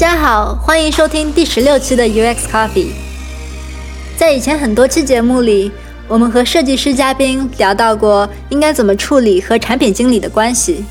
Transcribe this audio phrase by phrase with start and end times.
[0.00, 2.86] 大家好，欢迎收听第十六期的 UX Coffee。
[4.16, 5.70] 在以前很多期节目里，
[6.08, 10.82] 我们和设计师嘉宾聊到过应该怎么处理和产品经理的关系。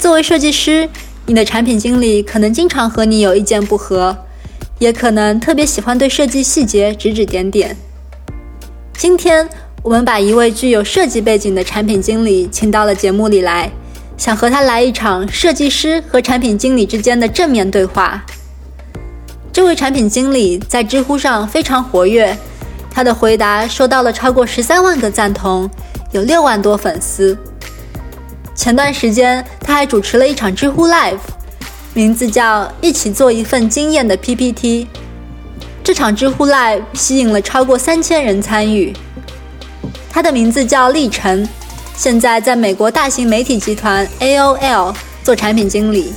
[0.00, 0.88] 作为设计师，
[1.26, 4.18] 你的产品经理可能经常和你有意见不合，
[4.80, 7.76] 也可能特别喜欢对设计细节指指点点。
[8.94, 9.48] 今天
[9.80, 13.70] 我们把一位具有设计背景的产品经理请到了节目里来。
[14.22, 18.24] 想和他来一场设计师和产品经理之间的正面对话。
[19.52, 22.38] 这位产品经理在知乎上非常活跃，
[22.88, 25.68] 他的回答收到了超过十三万个赞同，
[26.12, 27.36] 有六万多粉丝。
[28.54, 31.18] 前段时间他还主持了一场知乎 Live，
[31.92, 34.86] 名字叫“一起做一份惊艳的 PPT”。
[35.82, 38.94] 这场知乎 Live 吸引了超过三千人参与。
[40.08, 41.44] 他的名字叫历程。
[41.94, 46.12] 现在在美国大型媒体集团 AOL 做产品经理。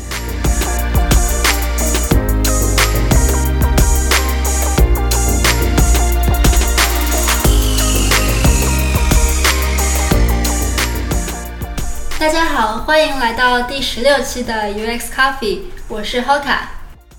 [12.18, 16.58] 大家好，欢迎来到第十六期的 UX Coffee，我是 Hoka。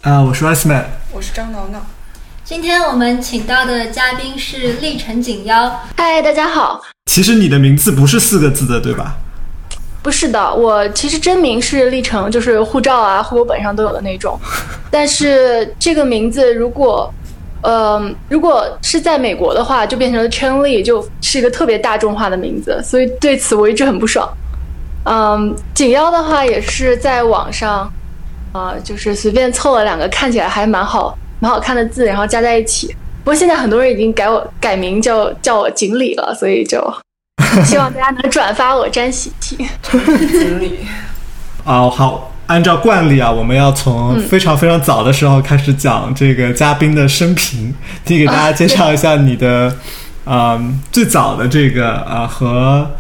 [0.03, 1.81] 啊，我是 Iceman，我是张挠挠。
[2.47, 5.69] 今天我们请到的嘉宾是历程锦妖。
[5.97, 6.81] 嗨，大家好。
[7.07, 9.17] 其实你的名字不是四个字的，对吧？
[10.01, 14.39] 不是的，我其实真名是历程，就是护照啊、户口本上都有的那种。
[14.93, 17.13] 但是这个名字如果，
[17.63, 24.33] 呃，如果是在美国的话，就变成了 Chen Li，就是一个特别大众化的名字，所以对此我一直很不爽。
[25.03, 27.93] 嗯，锦妖的话也是在网上，
[28.53, 32.89] 啊，就是随便凑了两个看起来还蛮好、蛮好看的字，然后加在一起。
[33.25, 36.81] 不过现在很多人已经改我改名叫叫我锦鲤了，所以就
[37.65, 39.57] 希望大家能转发我沾喜气。
[39.91, 40.79] 锦鲤
[41.65, 47.75] 啊，好，按照惯例啊，我们要从非常非常早的时候开始讲这个嘉宾的生平，
[48.07, 49.77] 你给大家介绍一下你的
[50.25, 50.61] 啊
[50.93, 52.91] 最早的这个啊和。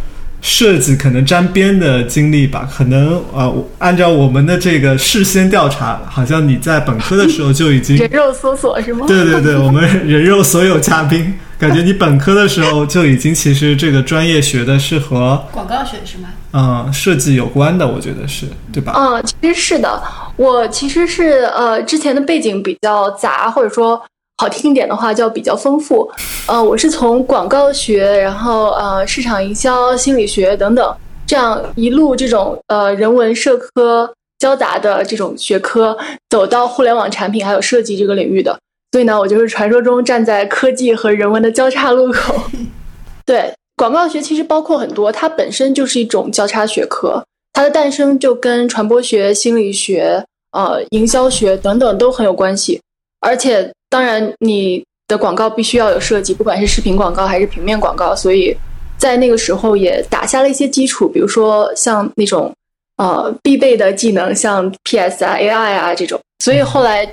[0.47, 9.06] 设计可能沾边的经历吧，可能呃，按照我们的这个事先调查，好像你在本科的时候就已经人肉搜索是吗？
[9.09, 16.29] 对对对，我们人肉所有嘉宾，感觉你本科的时候就已经其实这个专业学的是和广告学是吗？
[16.53, 18.93] 嗯，设计有关的，我觉得是对吧？
[18.97, 20.01] 嗯，其实是的，
[20.37, 24.01] 我其实是呃之前的背景比较杂，或者说。
[24.39, 26.11] 好听一点的话叫比较丰富，
[26.47, 30.95] 呃，我是从广告学，然后呃市场营销、心理学等等
[31.27, 35.97] 这样一路这种呃人文社科交杂的这种学科
[36.29, 38.59] 走到互联网产品还有设计这个领域的，
[38.93, 42.35] 所以呢，我就是传说中站在科技和人文的交叉路口。
[43.25, 47.25] 对，广告学其实包括很多，它本身就是一种交叉学科，
[47.55, 50.23] 它的诞生就跟传播学、心理学、
[50.53, 52.79] 呃营销学等等都很有关系，
[53.26, 53.70] 而且。
[53.88, 58.54] 当然，你的广告必须要有设计，不管是视频广告还是平面广告，所以
[58.98, 62.53] 在那个时候也打下了一些基础，比如说像那种
[62.97, 66.20] 呃必备的技能，像 PS 啊、AI 啊这种。
[66.41, 67.09] 所以后来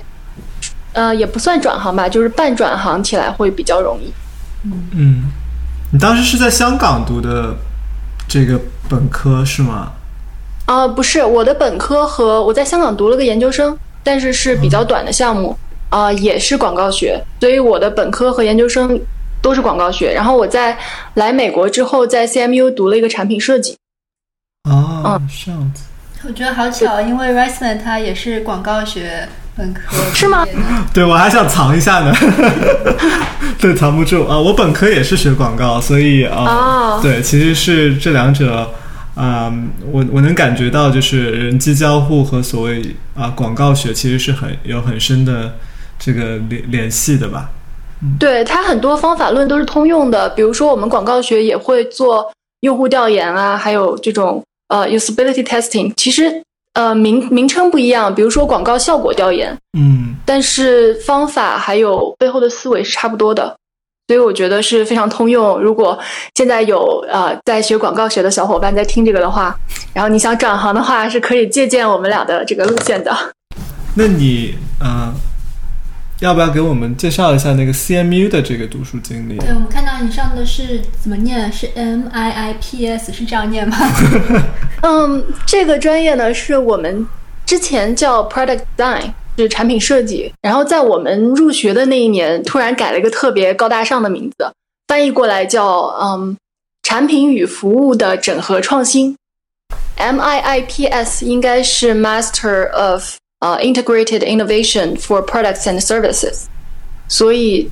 [0.94, 4.12] 呃也不算转行吧，就是半转行起来会比较容易。
[4.64, 5.30] 嗯，
[5.92, 7.54] 你当时是在香港读的
[8.28, 8.60] 这个
[8.90, 9.92] 本科是吗？
[10.66, 15.56] 啊，不是，我的本科和我在香港读了个研究生，但是是比较短的项目。
[15.90, 19.00] 啊，也是广告学，所以我的本科和研究生
[19.40, 20.12] 都是广告学。
[20.12, 20.76] 然后我在
[21.14, 23.76] 来美国之后，在 CMU 读了一个产品设计。
[24.68, 25.84] 哦，这样子。
[26.26, 30.46] 我觉得好巧，因为 Riceman 他也是广告学本科， 是吗？
[30.94, 32.14] 对，我还想藏一下呢。
[33.60, 34.38] 对，藏不住啊！
[34.38, 38.70] 我本科也是学广告，所以啊，对，其实是这两者
[39.14, 39.52] 啊，
[39.92, 42.82] 我我能感觉到，就是人机交互和所谓
[43.14, 45.54] 啊广告学其实是很有很深的。
[46.04, 47.48] 这个联联系的吧，
[48.20, 50.28] 对它很多方法论都是通用的。
[50.30, 52.30] 比如说，我们广告学也会做
[52.60, 55.90] 用户调研啊，还有这种呃 usability testing。
[55.96, 56.42] 其实
[56.74, 63.56] 呃名名称不一样，比如说广告效果调研，嗯，但是方法还有背后的思维是差不多的。
[64.06, 65.58] 所以我觉得是非常通用。
[65.58, 65.98] 如果
[66.34, 69.58] 现在有呃在学广告学的小伙伴在听这个的话，
[69.94, 73.10] 然后你想转行的话，是可以借鉴我们俩的这个路线的。
[73.94, 75.14] 那你嗯。
[76.20, 79.36] 要不要给我们介绍一下那个 CMU 的这个读书经历？
[79.38, 81.52] 对，我们看到你上的是怎么念？
[81.52, 83.76] 是 MIIPS，是这样念吗？
[84.82, 87.06] 嗯，这个专业呢是我们
[87.44, 90.32] 之前叫 Product Design，是产品设计。
[90.40, 94.50] 然后在我们入学的那一年，突然改了一个特别高大上的名字，
[94.86, 96.36] 翻译过来叫嗯，
[96.84, 99.16] 产品与服务的整合创新。
[99.98, 103.04] MIIPS 应该是 Master of
[103.44, 106.44] 呃 integrated innovation for products and services，
[107.08, 107.68] 所以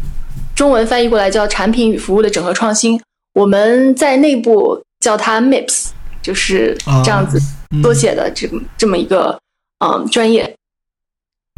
[0.54, 3.00] 中文翻译过来叫产品与服务的整合创新。
[3.32, 5.86] 我们在内部叫它 MIPS，
[6.20, 7.40] 就是这样子
[7.82, 9.40] 缩写的这么这么一个
[9.82, 10.54] 嗯专业。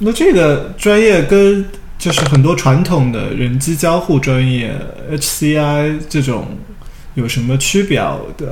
[0.00, 1.64] 那这个专业跟
[1.98, 4.72] 就是很多传统的人机交互专业
[5.10, 6.46] HCI 这种
[7.14, 8.00] 有什么区别？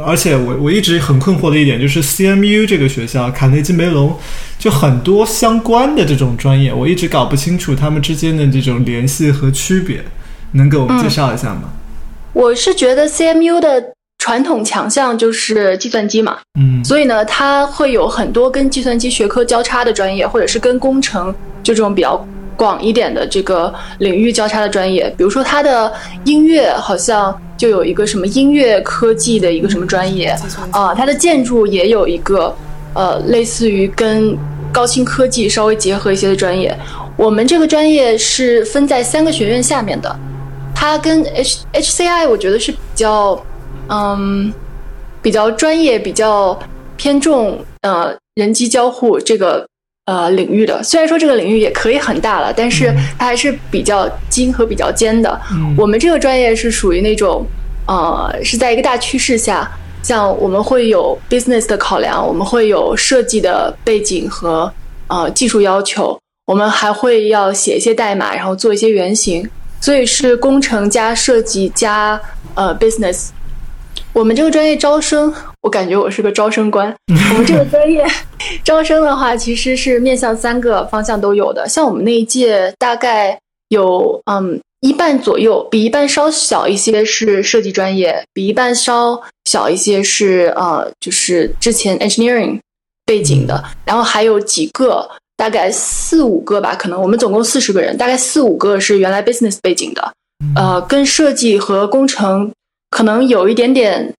[0.04, 4.16] 而且我我一直很困惑的一点就是 CMU 这个学校卡内基梅隆
[4.58, 10.04] 就很多相关的这种专业，我一直搞不清楚他们之间的这种联系和区别，
[10.52, 11.70] 能给我们介绍一下吗？
[12.32, 22.26] 我是觉得 CMU 的传统强项就是计算机嘛，嗯，所以呢，它会有很多跟计算机学科交叉的专业，或者是跟工程就这种比较
[22.56, 25.12] 广一点的这个领域交叉的专业。
[25.16, 25.92] 比如说，它的
[26.24, 30.34] 音乐好像就有一个什么音乐科技的一个什么专业
[30.70, 32.54] 啊，它的建筑也有一个
[32.94, 34.36] 呃，类似于跟
[34.72, 36.76] 高新科技稍微结合一些的专业。
[37.16, 40.14] 我们这个专业是分在三个学院下面的，
[40.74, 43.42] 它跟 H HCI 我觉得是比较。
[43.88, 44.50] 嗯，
[45.20, 46.58] 比较专业，比较
[46.96, 49.66] 偏重呃人机交互这个
[50.06, 50.82] 呃领域的。
[50.82, 55.40] 虽然说这个领域也可以很大了，但是它还是比较精和比较尖的。
[55.76, 57.46] 我们这个专业是属于那种
[57.86, 59.70] 呃是在一个大趋势下，
[60.02, 64.72] 像我们会有 business 的考量，我们会有设计的背景和
[65.08, 69.48] 呃技术要求，我们还会要写一些代码，然后做一些原型，
[69.80, 72.20] 所以是工程加设计加
[72.54, 73.28] 呃 business。
[74.14, 75.32] 我们这个专业招生，
[75.62, 76.94] 我感觉我是个招生官。
[77.08, 78.04] 我们这个专业
[78.62, 81.66] 招生的话，其实是面向三个方向都有的。
[81.66, 83.38] 像我们那一届，大概
[83.68, 92.58] 有嗯一半左右，比一半稍小一些是设计专业，比一半稍小一些是呃就是之前 engineering
[93.06, 100.12] 背景的，然后还有几个，大概四五个吧，可能我们总共四十个人，大概四五个是原来 business 背景的，
[100.54, 102.52] 呃，跟设计和工程。
[102.92, 104.12] 可能有一点点，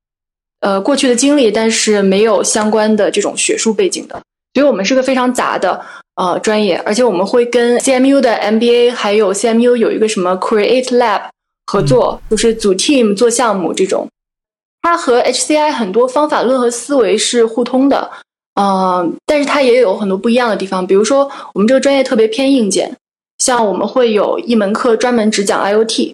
[0.62, 4.20] 呃，过去的经历，但是没有相关的这种学术背景的，
[4.56, 5.80] 所以我们是个非常杂的
[6.16, 11.22] 呃专业，而且我们会跟 CMU 的 MBA 还有 CMU 有一个什么 Create Lab
[11.68, 14.08] 合作，就是组 team 做项目这种。
[14.82, 18.10] 它和 HCI 很多方法论和思维是互通的，
[18.60, 22.98] 嗯，但是它也有很多不一样的地方，比如说我们这个专业特别偏硬件，
[23.38, 26.14] 像我们会有一门课专门只讲 IoT。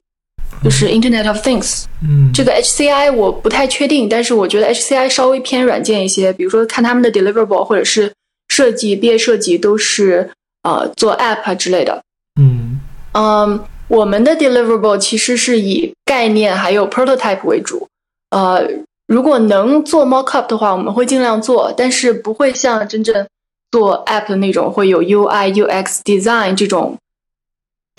[0.64, 8.12] 就是 Internet of Things，嗯，这个 HCI 我不太确定，但是我觉得 HCI 稍微偏软件一些，比如说看他们的 deliverable 或者是
[8.50, 10.30] 设计毕业设计都是
[10.64, 12.04] 呃做 app 之类的，
[12.40, 12.80] 嗯。
[13.14, 17.88] 嗯，我们的 deliverable 其实是以概念还有 prototype 为主，
[18.30, 18.62] 呃，
[19.08, 23.26] 如果能做 mockup 的话，我们会尽量做，但是不会像真正
[23.72, 26.98] 做 app 的那种会有 UI UX design 这种。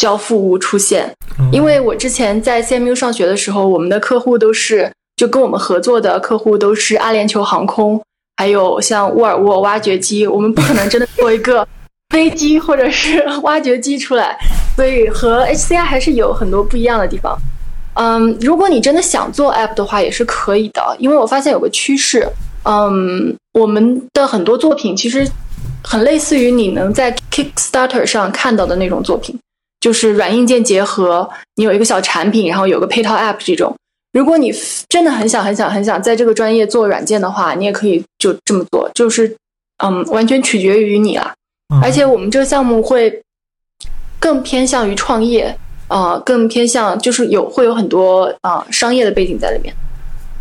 [0.00, 1.14] 交付物出现，
[1.52, 8.00] 因为我之前在 CMU 上学的时候，我们的客户都是就跟我们合作的客户都是阿联酋航空，
[8.38, 11.68] 还有像沃尔沃挖掘机，我们不可能真的做一个
[12.08, 14.34] 飞机或者是 挖掘机出来，
[14.74, 17.36] 所以和 HCI 还是有很多不一样的地方。
[17.96, 22.26] 嗯，如果你真的想做 App 的话，也是可以的，因为我发现有个趋势，
[22.64, 25.28] 嗯，我们的很多作品其实
[25.84, 29.38] 很类似于你能在 Kickstarter 上看到的那种作品。
[29.80, 33.74] 就是软硬件结合，你有一个小产品，然后有个配套 App 这种。
[34.12, 34.52] 如果你
[34.88, 38.90] 真的很想、很想、很想在这个专业做软件的话，你也可以就这么做。
[38.94, 39.34] 就是，
[39.82, 41.32] 嗯，完全取决于你了。
[41.80, 43.22] 而且我们这个项目会
[44.18, 45.56] 更偏向于创业，
[45.86, 49.72] 啊，更偏向就是有会有很多啊商业的背景在里面。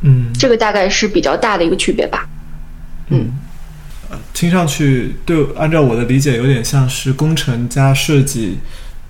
[0.02, 2.28] 嗯，这个大概是比较大的一个区别吧。
[3.10, 3.30] 嗯，
[4.34, 8.58] 听上去对，按照我的理解，有点像是工程加设计。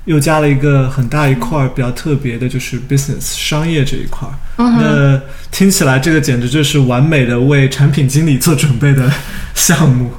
[0.05, 4.27] 又加了一个很大一块比较特别的，就是 business 商业这一块。
[4.57, 9.11] 那听起来这个简直就是完美的为产品经理做准备的
[9.55, 10.11] 项目，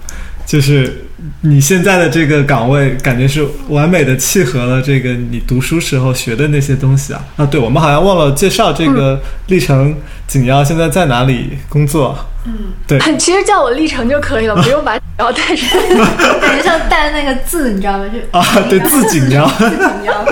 [0.47, 1.05] 就是。
[1.43, 7.47] 你现在的这个岗位，感觉是完美的契合了这个你读书时候学的那些东西啊啊！
[7.47, 12.19] 对，我们好像忘了介绍这个历程景瑶现在在哪里工作？
[12.45, 12.53] 嗯，
[12.87, 15.81] 对，其实叫我历程就可以了，不用把锦瑶带上，
[16.41, 18.05] 感觉像带那个字，你知道吗？
[18.13, 20.25] 就啊，对，字景瑶，字景瑶，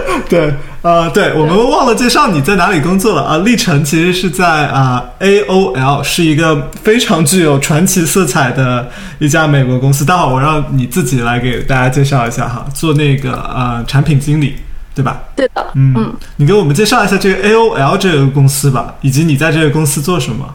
[0.28, 0.54] 对。
[0.82, 3.38] 呃，对我们忘了介绍你在哪里工作了啊？
[3.44, 10.04] 历程其实是在啊 AOL，是一个非常具有传奇色彩的一家美国公司。
[10.04, 14.56] 待会儿我让你自己来给大家介绍一下哈，做那个呃产品经理，
[14.92, 15.22] 对吧？
[15.36, 20.52] 对的，嗯嗯，你给我们介绍一下这个 AOL 这个公司吧，以及你在这个公司做什么？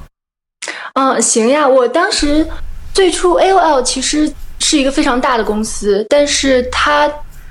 [0.95, 2.45] 嗯，行呀，我当时
[2.93, 4.29] 最初 AOL 其实。
[4.59, 7.07] 是一个非常大的公司，但是它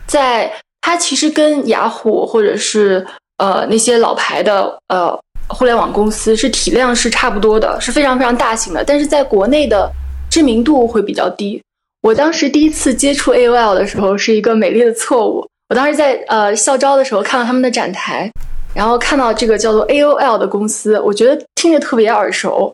[0.09, 0.50] 在
[0.87, 3.05] 它其实跟雅虎或者是
[3.38, 9.90] 呃那些老牌的呃互联网公司是体量是差不多的，是非常非常大型的，但是在国内的
[10.31, 11.61] 知名度会比较低。
[12.02, 18.31] 我当时第一次接触 AOL 的时候是一个美丽的错误，我当时在呃校招的时候看到他们的展台，
[18.73, 22.73] 然后看到这个叫做 AOL 的公司，我觉得听着特别耳熟，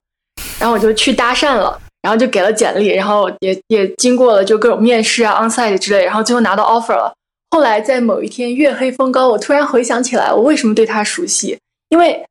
[0.58, 1.80] 然后我就去搭讪了。
[2.02, 7.14] 然后就给了简历，然后也也经过了就各种面试啊、onsite 之类，然后最后拿到 offer 了。
[7.54, 11.58] 后来在某一天月黑风高，我突然回想起来，我为什么对他熟悉？
[11.90, 12.24] 因为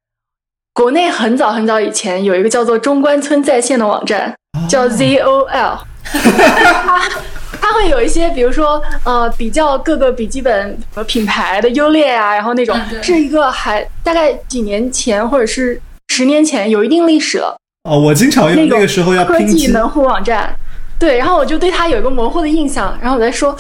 [0.74, 4.34] 国内很早很早以前有一个叫做中关村在线的网站，
[4.68, 7.00] 叫 ZOL，它
[7.62, 10.76] 它会有一些，比如说呃，比较各个笔记本
[11.06, 17.56] 品牌的优劣啊，然后那种是一个还大概几年前或者是十年前有一定历史了。
[17.88, 20.52] 哦，我经常用那个时候要科技门户网站，
[20.98, 23.56] 对，然后我就对他有一个模糊的印象，然后我在说，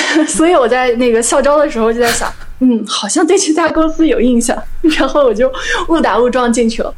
[0.26, 4.56] 所以我在那个校招的时候就在想，嗯，好像对这家公司有印象，
[4.98, 5.52] 然后我就
[5.88, 6.94] 误打误撞进去了。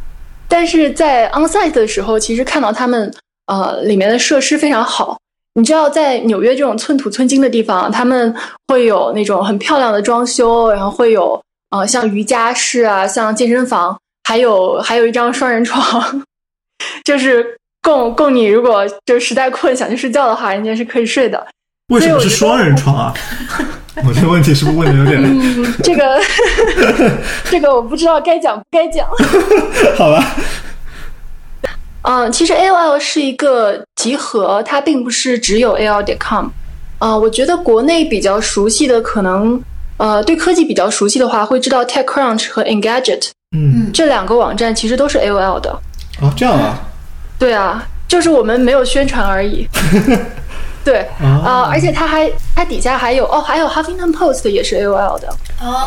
[0.48, 3.12] 但是在 onsite 的时候，其实看到他们
[3.46, 5.18] 呃里面的设施非常好，
[5.54, 8.34] 你知道，在纽约这种寸土寸金的地方，他们
[8.68, 13.96] 会有那种很漂亮的装修，然后会有呃像瑜伽室啊，像健身房。
[14.26, 16.24] 还有还有一张双人床，
[17.04, 17.44] 就是
[17.82, 21.46] 供供你如果就是实在困想去睡觉的话，人家是可以睡的。
[21.88, 23.14] 为什么是双人床啊？
[24.06, 25.22] 我这个问题是不是问的有点？
[25.22, 26.20] 嗯，这个
[27.50, 29.06] 这个我不知道该讲不该讲。
[29.96, 30.34] 好吧。
[32.02, 36.48] 嗯，其实 AOL 是一个集合，它并不是只有 AOL 点 com。
[36.98, 39.60] 啊，我觉得国内比较熟悉的，可能
[39.98, 43.30] 呃对科技比较熟悉的话，会知道 TechCrunch 和 Engadget。
[43.56, 45.70] 嗯，这两个网站其实都是 AOL 的。
[46.20, 46.78] 哦，这样啊？
[47.38, 49.68] 对啊，就是我们没有宣传而已。
[50.84, 55.28] 对啊，而且它还它底下还有哦，还有 Huffington Post 也是 AOL 的，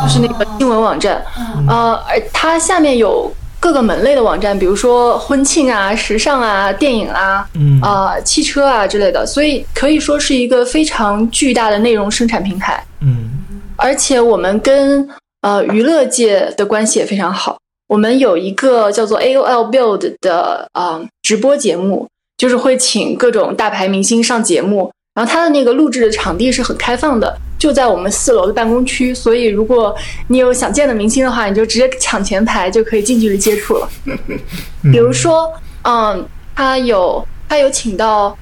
[0.04, 1.24] 就是那个新闻网站。
[1.68, 7.48] 呃，而它下面有各个门类的网站，比如说婚庆啊、时尚啊、电影啊、
[7.82, 12.84] 啊汽车啊之类的，所以可以说是一个非常巨大的内容生产平台。
[13.02, 13.30] 嗯，
[13.76, 15.08] 而且我们跟
[15.42, 17.58] 呃，娱乐界的关系也非常好。
[17.88, 22.06] 我们有一个叫做 AOL Build 的啊直播节目，
[22.38, 24.92] 就是会请各种大牌明星上节目。
[25.14, 29.14] 然后他的那个录制的场地是很开放的，就在我们四楼的办公区。
[29.14, 29.96] 所以如果
[30.28, 33.90] 你有想见的明星的话，你就直接抢前排就可以近距离接触了。
[34.84, 35.52] 比如说，
[35.84, 36.24] 嗯，
[36.56, 38.38] 他有他有请到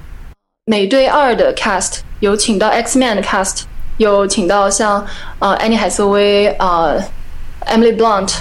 [0.66, 3.62] 美队二的 cast，有请到 X Man 的 cast。
[3.98, 5.08] 有请到像
[5.40, 7.02] 呃安妮海瑟薇呃
[7.66, 8.34] ，Emily Blunt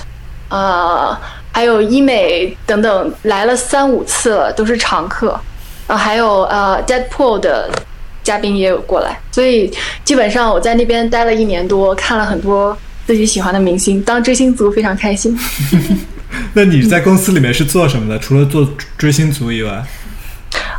[0.49, 1.20] 啊，
[1.54, 5.40] 还有医美等等来了三五次了，都是常客
[5.87, 5.96] 啊。
[5.96, 7.70] 还有呃 Deadpool 的
[8.25, 9.73] 嘉宾也有过来，所以
[10.04, 15.38] 基本上我在那边待了一年多，看了很多自己喜欢的明星，当追星族非常开心。
[16.54, 18.18] 那你在公司里面是做什么的？
[18.18, 18.68] 除了做
[18.99, 19.80] 追星族以外？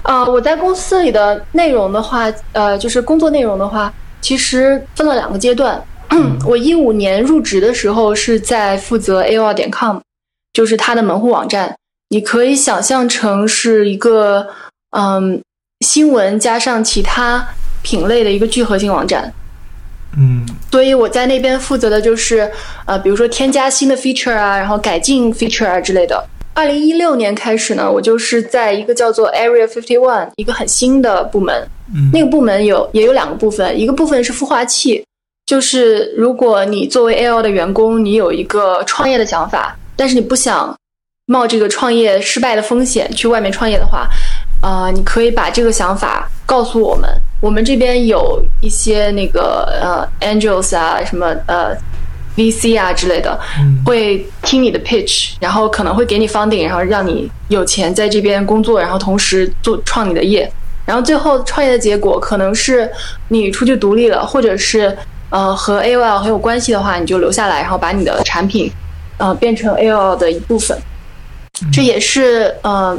[0.03, 3.91] 呃，我在公司里的内容的话，呃，就是工作内容的话。
[4.21, 5.81] 其实分了两个阶段。
[6.47, 9.97] 我一五年入职的时候是在负责 AOL 点 com，
[10.55, 11.75] 就是它的门户网站。
[12.09, 14.47] 你可以想象成是一个
[14.97, 15.41] 嗯
[15.85, 17.45] 新闻加上其他
[17.83, 19.31] 品类的一个聚合性网站。
[20.17, 22.49] 嗯，所以我在那边负责的就是
[22.85, 26.25] 呃，比如说添加新的 feature 啊，然后改进 feature 啊之类的。
[26.53, 31.67] 二零一六年开始呢，我就是在一个叫做 Area Fifty One 一个很新的部门。
[32.13, 35.03] 那个部门有也有两个部分，一个部分是孵化器，
[35.45, 40.75] 就是如果你作为 AL 的员工，你有一个创业的想法，但是你不想
[41.27, 44.07] 冒这个创业失败的风险去外面创业的话，
[44.61, 47.09] 啊，你可以把这个想法告诉我们，
[47.41, 51.75] 我们这边有一些那个呃 Angels 啊，什么呃。
[52.37, 53.39] VC 啊之类的，
[53.85, 60.51] 会听你的 pitch，然后可能会给你 funding，然后让你有钱在这边工作，然后同时做创你的业，
[60.85, 62.91] 然后最后创业的结果可能是
[63.29, 64.93] 你出去独立了，或者是
[65.29, 68.69] 呃和 AOL 很有关系的话，你就留下来，然后把你的产品
[69.17, 70.77] 呃变成 AOL 的一部分，
[71.71, 72.97] 这也是呃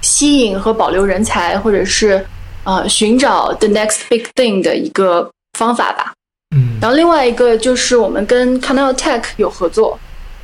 [0.00, 2.24] 吸引和保留人才，或者是
[2.64, 6.12] 呃寻找 the next big thing 的一个方法吧。
[6.54, 9.98] 嗯，然后另外一个就是我们跟 Canal Tech 有合作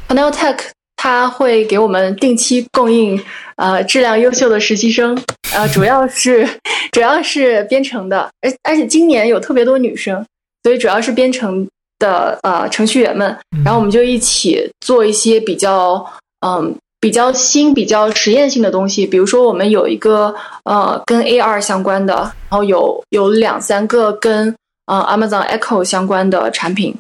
[0.09, 0.57] ，Canal Tech
[0.97, 3.21] 它会给我们定期供应
[3.57, 5.17] 呃质量优秀的实习生，
[5.53, 6.49] 呃主要是
[6.93, 10.25] 主要是编程的，而而且今年有特别多女生，
[10.63, 16.05] 所以主要是编程的呃程序员们，然后我们就一起做一些比较
[16.47, 22.15] 嗯比较新、比较实验性的东西，比如说我们有一个呃跟 AR 相关的，
[22.49, 24.55] 然后有有两三个跟
[24.87, 26.97] 呃 Amazon Echo 相关的产品，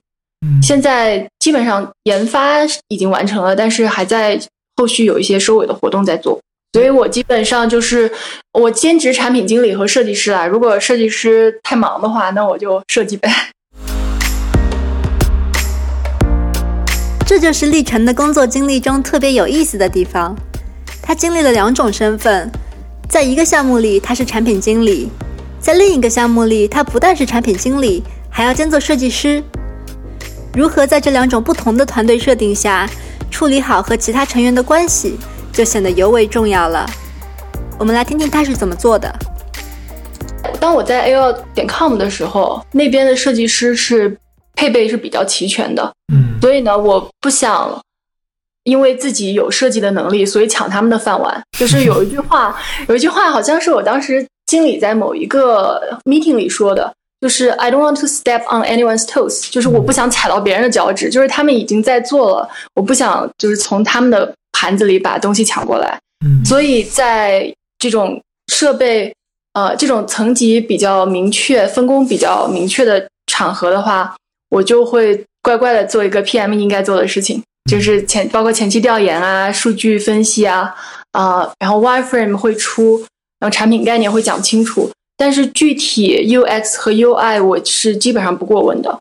[0.46, 4.40] 嗯现在基本上研发已经完成了，但是还在
[4.76, 6.38] 后续有一些收尾的活动在做。
[6.74, 8.12] 所以我基本上就是
[8.52, 10.46] 我兼职产品经理和设计师啦。
[10.46, 13.28] 如果设计师太忙的话，那我就设计呗。
[17.28, 20.34] 这就是历程的工作经历中特别有意思的地方。
[21.02, 22.50] 他经历了两种身份，
[23.06, 25.10] 在一个项目里他是产品经理，
[25.60, 29.42] 在另一个项目里他不但是产品经理，还要兼做设计师。
[30.54, 32.88] 如何在这两种不同的团队设定下
[33.30, 35.18] 处理好和其他成员的关系，
[35.52, 36.88] 就显得尤为重要了。
[37.78, 39.14] 我们来听听他是怎么做的。
[40.58, 44.16] 当我在 A O 点 com 的时候，那边的设计师是
[44.56, 47.80] 配备是比较齐全的，嗯所以呢，我不想
[48.64, 51.40] 因为自己有设计的能力，所以抢他们的饭碗。
[51.58, 52.56] 就是有一句话，
[52.88, 65.98] 有一句话好像是我当时经理在某一个 meeting 里说的，就是 I don't want to step on anyone's toes，就是我不想踩到别人的脚趾，就是他们已经在做了，我不想就是从他们的盘子里把东西抢过来。
[66.24, 68.20] 嗯所以在这种
[68.52, 69.14] 设备
[69.52, 74.14] 呃这种层级比较明确、分工比较明确的场合的话，
[74.50, 80.74] 我就会乖乖的做一个 PM 应该做的事情，就是前包括前期调研啊、数据分析啊，
[81.12, 82.98] 啊、然后 wireframe 会出，
[83.40, 88.98] 然后产品概念会讲清楚，但是具体 UX 和 UI 我是基本上不过问的，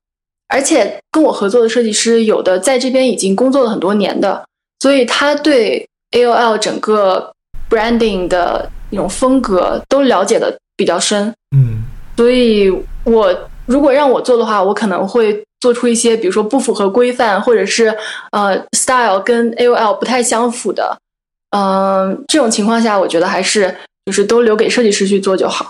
[0.48, 4.46] 而且跟我合作的设计师有的在这边已经工作了很多年的，
[4.80, 7.32] 所以他对 AOL 整个
[7.70, 11.84] branding 的那种风格都了解的比较深，嗯。
[12.16, 17.96] 所以我如果让我做的话，我可能会做出一些，比如说不符合规范，或者是
[18.32, 20.98] 呃 style 跟 AOL 不太相符的，
[21.52, 25.70] 嗯、这种情况下，我觉得还是就是都留给设计师去做就好。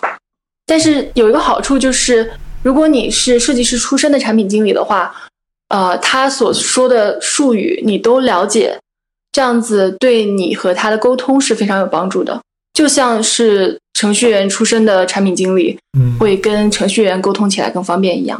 [0.65, 2.31] 但是有一个好处就是，
[2.61, 5.15] 如果你是设计师出身的产品经理的话，
[5.69, 8.77] 呃，他所说的术语你都了解，
[9.31, 12.39] 这样子对你和他的沟通是非常有帮助的。
[12.77, 18.39] 就像是程序员出身的产品经理，嗯会跟程序员沟通起来更方便一样。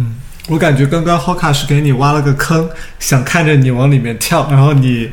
[0.00, 0.16] 嗯，
[0.48, 2.68] 我感觉刚刚 Hoka 是给你挖了个坑，
[3.00, 5.10] 想看着你往里面跳，然后你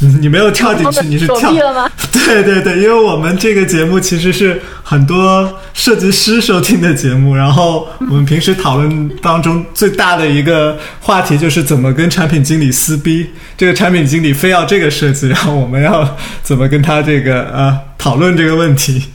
[0.00, 1.88] 你 你没有跳进去，你是手跳 臂了吗？
[2.12, 13.30] 对对对，因为我们这个节目其实是很多设计师收听的节目，然后我们平时讨论当中最大的一个话题就是怎么跟产品经理撕逼。
[13.56, 19.06] 这个产品经理非要这个设计，然后我们要怎么跟他这个呃讨论这个问题？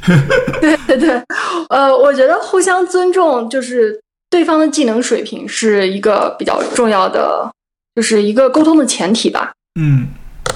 [0.61, 1.21] 对对对，
[1.69, 7.51] 呃，我觉得互相尊重，就是对方的技能水平是一个比较重要的，
[7.95, 9.53] 就是一个沟通的前提吧。
[9.79, 10.07] 嗯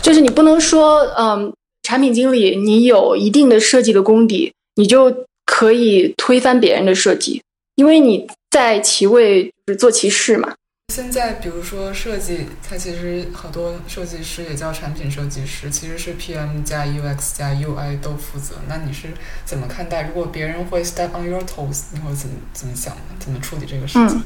[0.02, 1.54] 就是你不能说，嗯，
[1.84, 7.42] 产品经理你有一定的设计的功底，你就可以推翻别人的设计，
[7.76, 10.54] 因为你在其位就是做其事嘛。
[10.92, 18.56] 现在比如说设计，它其实好多设计师也叫产品设计师，其实是 PM 加 UX 加 UI 都负责。
[18.68, 19.08] 那你是
[19.46, 20.02] 怎么看待？
[20.02, 23.16] 如果别人会 step on your toes，你会怎么怎么想呢？
[23.20, 24.22] 怎么处理这个事情？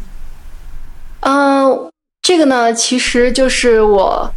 [1.19, 1.91] 嗯，
[2.23, 4.33] 这个呢，其实就是我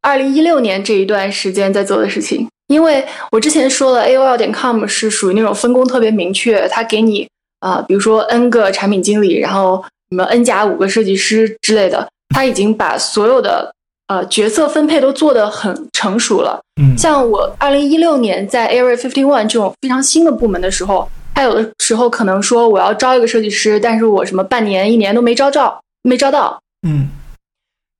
[0.00, 2.48] 二零一六年这一段时间在做的事情。
[2.68, 7.28] 因为我之前说了，AOL 点 com 是属于那种分工特别明确，它给你
[7.60, 13.74] 啊、比如说 N 个产品经理，然后什么 N 加五个设计师之类的，他已经把所有的
[14.06, 16.60] 呃角色分配都做得很成熟了。
[16.80, 26.60] 嗯像我二零一六年在 Area Fifty One 这种非常新的部门的时候，他有的时候可能说我要招一个设计师，但是我什么半年、一年都没招到，没招到。
[26.86, 27.08] 嗯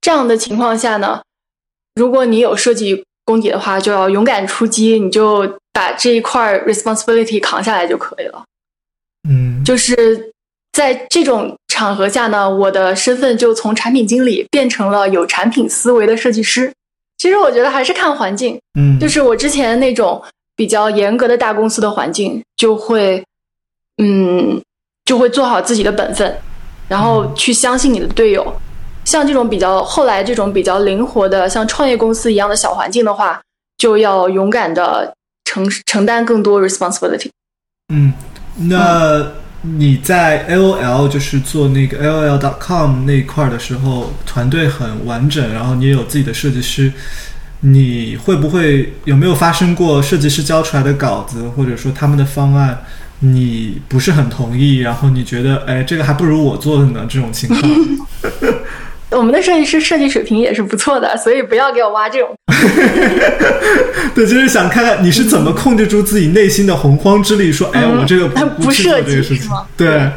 [0.01, 1.21] 这样的情况下呢，
[1.95, 8.43] 如果你有设计功底的话，就要勇敢出击，你就把这一块 responsibility 扛下来就可以了。
[9.29, 10.33] 嗯就是
[10.73, 16.73] 在这种场合下呢，我的身份就从产品经理变成了有产品思维的设计师。
[17.19, 20.21] 其实我觉得还是看环境，嗯，就是我之前那种
[20.57, 23.23] 比较严格的大公司的环境，就会，
[23.99, 24.61] 嗯，
[25.05, 26.37] 就会做好自己的本分，
[26.89, 28.53] 然后去相信你的队友。
[29.05, 33.41] 像这种比较后来这种比较灵活的，像创业公司一样的小环境的话，
[33.79, 35.15] 就要勇敢的
[35.45, 37.31] 承承担更多 responsibility。
[37.95, 38.13] 嗯，
[38.69, 39.25] 那
[39.63, 46.93] 你在 AOL 就是做那个 AOL.com 那一块的时候，团队很完整，然后你也有自己的设计师，
[47.61, 52.79] 你会不会有没有发生过设计师交出来的稿子，或者说他们的方案？
[53.21, 57.61] 你不是很同意，然后你觉得，哎，这个还不如我做的呢，这种情况。
[59.11, 62.35] 我们的设计师设计水平也是不错的，所以不要给我挖这种。
[64.15, 69.67] 对，就是想看看你是怎么控制住自己内心的洪荒之力，说，哎，我这个不不设计是吗？
[69.77, 70.11] 对。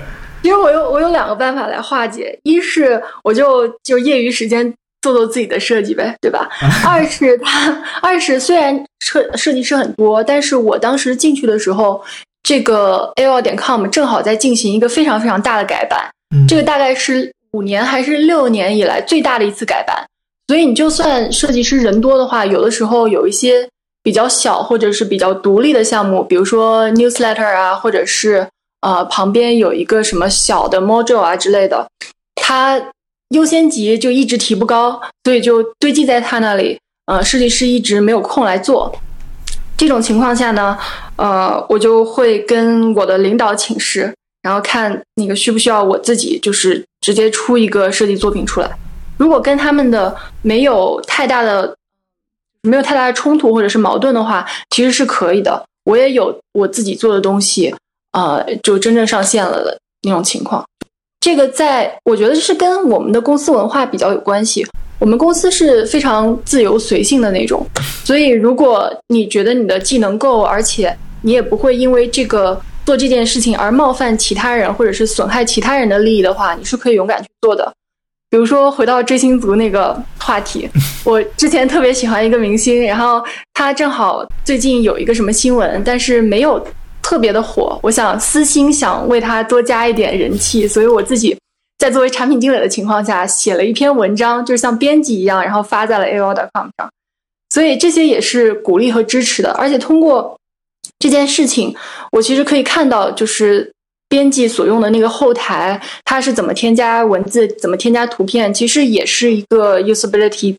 [0.44, 4.74] 其实我有我有两个办法来化解，一是我就就业余时间
[5.04, 6.50] 做做自己的设计呗，对吧？
[6.84, 8.76] 二是他，二是虽然
[9.06, 12.04] 设设计师很多，但是我当时进去的时候，
[12.42, 16.10] 这个 A 二点 com 正好在进行一个非常非常大的改版，
[16.48, 20.06] 这个大概是五年还是六年以来最大的一次改版，
[20.48, 23.68] 所以你就算设计师人多的话，有的时候有一些
[24.04, 28.48] 比较小或者是比较独立的项目，比如说 newsletter 啊，或者是。
[28.84, 31.88] 呃，旁边有一个什么小的 module 啊之类的，
[32.34, 32.82] 它
[33.30, 36.80] 优先级就一直提不高，所以就堆积在他那里。
[37.06, 38.92] 呃，设计师一直没有空来做。
[39.78, 40.76] 这种情况下呢，
[41.16, 44.12] 呃，我就会跟我的领导请示，
[44.42, 48.72] 然后看那个需不需要我自己就是直接出一个设计作品出来。
[49.18, 51.76] 如果跟他们的没有太大的
[52.62, 55.64] 没有太大的冲突或者是矛盾的话，其实是可以的。
[55.84, 57.76] 我也有我自己做的东西。
[58.14, 60.62] 呃，就真正上线了的那种情况，
[61.22, 64.68] 这个在我觉得是跟我们的公司文化比较有关系。
[65.00, 67.66] 我们公司是非常自由随性的那种，
[68.04, 77.72] 所以如果你觉得你的技能够，而且你也不会因为这个做这件事情而冒犯其他人，或者是损害其他人的利益的话，你是可以勇敢去做的。
[78.30, 80.70] 比如说回到追星族那个话题，
[81.04, 86.66] 我之前特别喜欢一个明星，然后他正好最近有一个什么新闻，但是没有。
[87.04, 91.36] 特别的火，我想私心想为他多加一点人气，所以我自己
[91.80, 96.90] 在作为产品经理的情况下写了一篇文章，就是像编辑一样，然后发在了 AOL.com 上。
[97.50, 100.38] 所以这些也是鼓励和支持的，而且通过
[101.02, 101.76] 这件事情，
[102.14, 103.70] 我其实可以看到，就是
[104.08, 110.56] 编辑所用的那个后台，它是怎么添加文字，怎么添加图片，其实也是一个 usability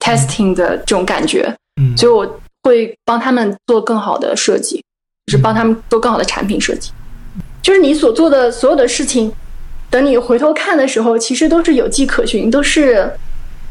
[0.00, 1.54] testing 的这种感觉。
[1.80, 4.82] 嗯，所以我会帮他们做更好的设计。
[5.26, 6.90] 就是帮他们做更好的产品设计，
[7.62, 9.32] 就是你所做的所有的事情，
[9.88, 13.10] 等你回头看的时候，其实都是有迹可循，都是，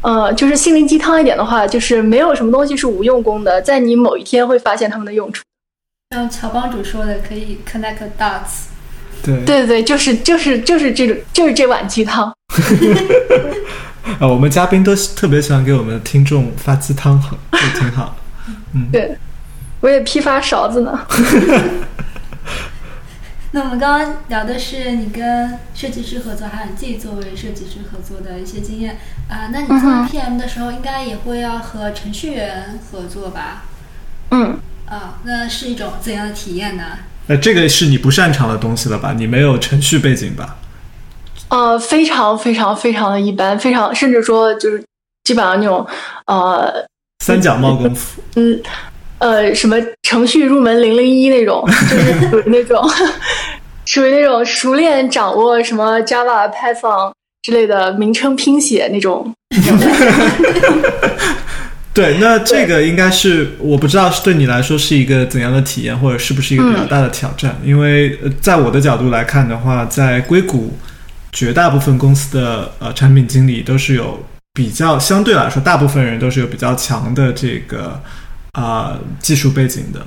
[0.02, 5.44] 呃，就是心灵鸡汤一点的话，就是没有什么东西是无用功的，在你某一天会发现他们的用处。
[6.10, 8.66] 像乔帮主说的，可以 connect dots。
[9.22, 12.32] 对对对，就是就是就是这种就是这碗鸡汤。
[14.20, 17.18] 啊，我们嘉宾都特别喜欢给我们的听众发鸡汤，
[17.52, 18.16] 也挺好。
[18.74, 19.16] 嗯，对。
[19.80, 21.06] 我也批发勺子呢。
[23.50, 29.48] 那我们刚刚聊的是你跟设计师合作，还有你自己作为设计师合作的一些经验啊。
[29.52, 33.64] 那你做 PM 的时候，应该也会要和程序员合作吧？
[34.90, 34.98] 嗯。
[34.98, 36.84] 啊，那是一种怎样的体验呢？
[37.26, 39.14] 那这个是你不擅长的东西了吧？
[39.16, 40.56] 你没有程序背景吧？
[41.48, 44.82] 呃，非常非常非常的一般，非常甚至说就是
[45.24, 45.86] 基本上那种
[46.26, 46.84] 呃
[47.24, 48.22] 三脚猫功夫。
[48.36, 48.60] 嗯。
[49.18, 52.84] 呃，什么程序入门零零一那种，就是 属于那种，
[53.86, 59.32] 属于那种熟练掌握什么 Java、Python 之类的名称拼写那种。
[61.94, 67.56] 对，那这个应该是我不知道是对你来说是一个怎样的体验，或者是不是一个比较大的挑战？
[67.64, 70.76] 因为在我的角度来看的话，在硅谷，
[71.32, 77.98] 绝大部分公司的呃产品经理都是有比较相对来说，大部分人都是有比较强的这个。
[78.56, 80.00] 啊，技术背景的，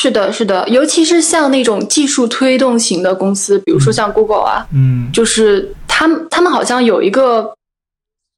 [0.00, 7.52] 是的，是的，尤其是像那种技术推动型的公司，比如说像 Google 啊，嗯，就是他们，他们好像有一个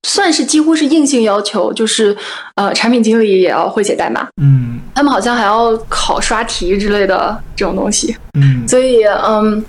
[0.08, 2.16] 算是几乎是硬性要求，就是
[2.56, 9.64] 呃，产品经理也要会写代码，嗯，他们好像还要考刷题之类的这种东西，嗯，所以嗯，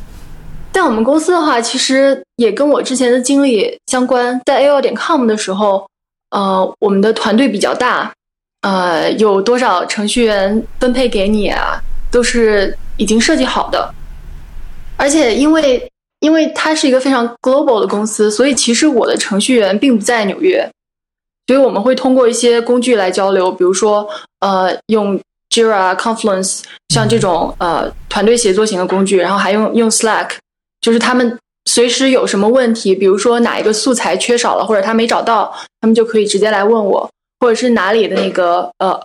[0.72, 5.88] 在我们公司的话，其实也跟我之前的经历相关，在 A O 点 com 的时候，
[6.32, 8.12] 呃，我们的团队比较大。
[8.62, 11.78] 呃，有多少程序员分配给你啊？
[12.10, 13.94] 都是已经设计好的，
[14.96, 15.86] 而且因为
[16.24, 20.66] 因为它是一个非常 global 的公司，所以其实我的程序员并不在纽约，
[21.48, 24.08] 所以我们会通过一些工具来交流，比如说
[24.40, 30.30] 呃用 Jira、Confluence 像这种呃团队协作型的工具，然后还用用 Slack，
[30.80, 37.10] 就是他们随时有什么问题，比如说哪一个素材缺少了或者他没找到，他们就可以直接来问我。
[37.40, 38.98] 或者是哪里的那个呃，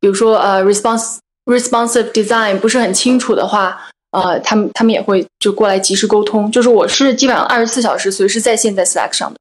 [0.00, 3.78] 比如说呃，response responsive design 不是很清楚的话，
[4.10, 6.50] 呃，他们他们也会就过来及时沟通。
[6.50, 9.38] 就是我是基本上二十四小时随时在线在 Slack 上的。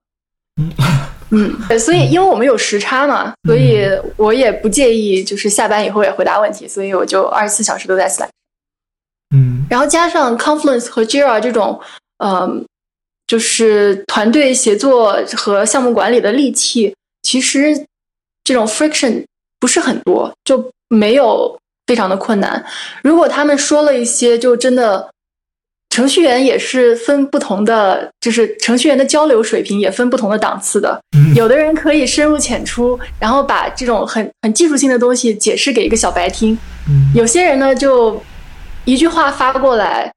[0.62, 0.71] 嗯
[1.32, 3.86] 嗯，所以因为我们有时差嘛，所以
[4.17, 8.29] 我也不介意，就是下班以后也回答问题，所以我就二十四小时都在 Slack。
[9.36, 11.79] 嗯，然后加上 Confluence 和 Jira 这种，
[12.17, 12.65] 嗯。
[13.27, 17.86] 就是团队协作和项目管理的利器，其实
[18.43, 19.23] 这种 friction
[19.60, 21.55] 不是很多，就没有
[21.89, 22.63] 非常的困难。
[23.02, 25.10] 如果他们说了一些，就真的。
[25.91, 31.02] 程序员也是分不同的，就是程序员的交流水平也分不同的档次的。
[31.36, 36.56] 有的人可以深入浅出，然后把这种很很技术性的东西解释给一个小白听。
[37.15, 38.21] 有些人呢，就
[38.86, 40.13] 一句话发过来，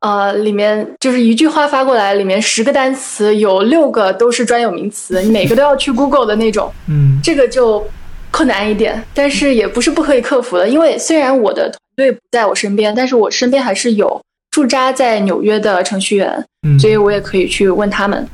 [0.00, 6.70] 呃，里面就是一句话发过来，里面十个单词有六个都是专有名词，你每个都要去 Google 的那种。
[6.88, 7.86] 嗯，这个就
[8.30, 10.68] 困难一点，但是也不是不可以克服的。
[10.68, 14.20] 因为虽然我的团队不在我身边，但是我身边还是有。
[14.52, 16.42] 驻扎在纽约的程序员，
[16.80, 18.26] 所以我也可以去问他们，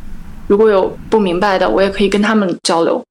[0.47, 3.03] 如果有不明白的，我也可以跟他们交流。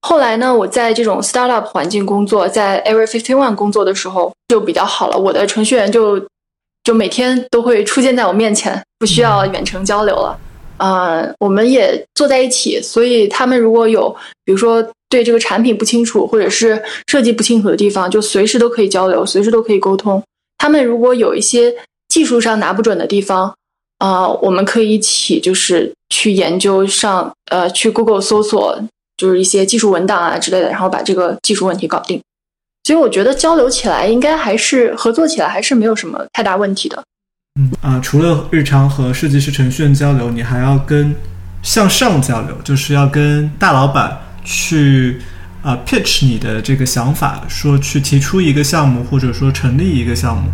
[0.00, 6.18] 后来呢，我在这种 startup 环境工作，在 Area Fifty One 工作的时候就比较好了，我的程序员就
[6.82, 10.38] 就每天都会出现在我面前，不需要远程交流了。
[10.78, 14.08] 呃，我们也坐在一起，所以他们如果有
[14.46, 20.22] 比如说对这个产品不清楚，或者是设计不清楚的地方，就随时都可以交流，随时都可以沟通。
[20.58, 21.74] 他们如果有一些
[22.08, 23.54] 技术上拿不准的地方，
[23.98, 28.78] 啊，我们可以一起就是去研究上，呃，去 Google 搜索，
[29.16, 32.20] 就是一些技术文档啊之类的，然后把这个技术问题搞定。
[32.84, 37.02] 所以我觉得交流起来应该还是合作起来还是没有什么太大问题的。
[37.58, 41.14] 嗯啊，除了日常和设计师、程序员交流，你还要跟
[41.62, 45.20] 向上交流，就是要跟大老板去
[45.62, 50.48] 啊 pitch 你的这个想法，说去提出一个项目，或者说成立一个项目。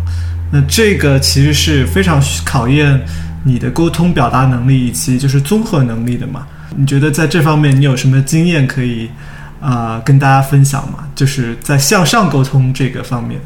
[0.51, 2.99] 那这个其实是非常考验
[3.45, 6.45] 你的沟通表达能力以及就是综合能力的嘛？
[6.75, 9.09] 你觉得在这方面你有什么经验可以
[9.61, 11.07] 啊跟大家分享吗？
[11.15, 13.39] 就是在向上沟通这个方面。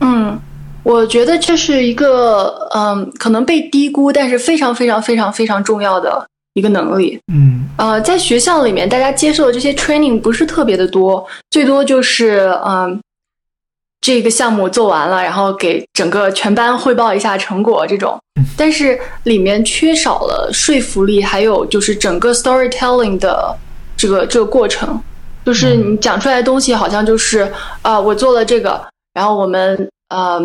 [0.00, 0.38] 嗯，
[0.82, 7.20] 我觉得这是一个嗯可能被低估，但是非常非常非常非常重要的一个能力。
[7.32, 12.98] 嗯，呃，在学校里面大家接受的这些 training 不是特别的多，最多就是嗯。
[14.06, 18.20] 这个项目做完了，然后给整个全班汇报一下成果，这种，
[18.54, 23.56] 但是里面缺少了说服力，还有就是整个 storytelling 的
[23.96, 25.00] 这个这个过程，
[25.46, 28.78] 就是你讲出来的东西好像就是啊，我做了这个，
[29.14, 30.38] 然后我们呃，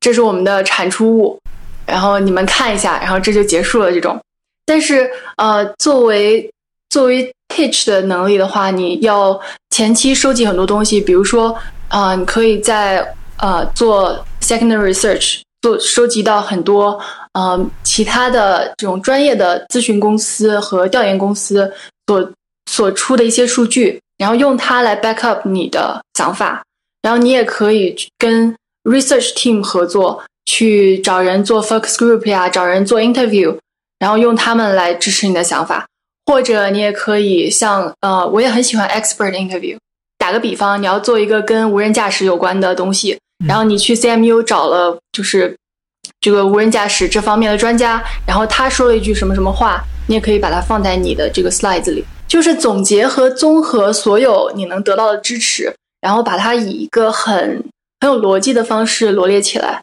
[0.00, 1.38] 这是我们的产出物，
[1.84, 4.18] 然后你们看一下，然后这就结束了这种。
[4.66, 6.50] 但是呃，作为
[6.90, 11.56] 作为 pitch 的能力的话，你要前期收集很多东西，比如说。
[11.88, 13.06] 啊，你可以在
[13.38, 16.98] 呃做 secondary research，做收集到很多
[17.34, 21.72] 呃其他的这种专业的咨询公司和调研公司
[22.08, 22.32] 所
[22.68, 26.64] 所出的一些数据，然后用它来 back up 你的想法。
[27.00, 33.56] 然后你也可以跟 research team 合作，去找人做 focus group 呀，找人做 interview，
[34.04, 35.86] 然后用他们来支持你的想法。
[36.26, 39.78] 或者你也可以像呃，我也很喜欢 expert interview。
[40.18, 45.56] 打个比方，你要做一个跟无人驾驶有关的东西，然后你去 CMU 找了就是
[46.20, 57.64] 这个无人驾驶这方面的专家，然后他说了一句什么什么话，你也可以把它放在你的这个 slides 里，就是总结和综合所有你能得到的支持，然后把它以一个很
[58.00, 59.82] 很有逻辑的方式罗列起来，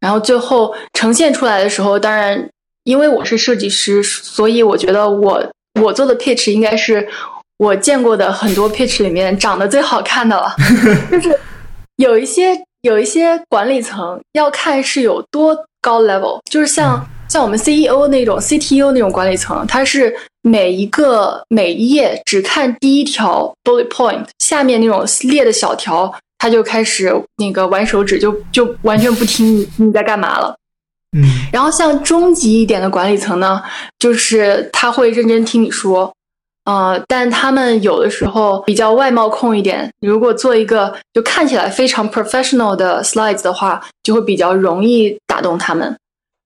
[0.00, 2.48] 然后最后呈现出来的时候，当然
[2.84, 5.44] 因为我是设计师，所以我觉得我
[5.80, 7.08] 我做的 pitch 应该是。
[7.56, 10.52] 我见过的很多 pitch 里面长得最好看的了，
[11.08, 11.38] 就是
[11.96, 30.52] 有一些有一些管理层要看是有多高 level，就是像像我们 CEO 那种 CTO 那种管理层，他是每一个每一页只看第一条 bullet point，下面那种列的小条，他就开始那个玩手指，就就完全不听你你在干嘛了。
[31.14, 31.22] 嗯，
[31.52, 33.62] 然后像中级一点的管理层呢，
[33.98, 36.12] 就是他会认真听你说。
[36.64, 39.92] 呃，但他们有的时候比较外貌控一点。
[40.00, 45.94] 如果做一个就看起来非常 professional 的 slides 的话，就会比较容易打动他们。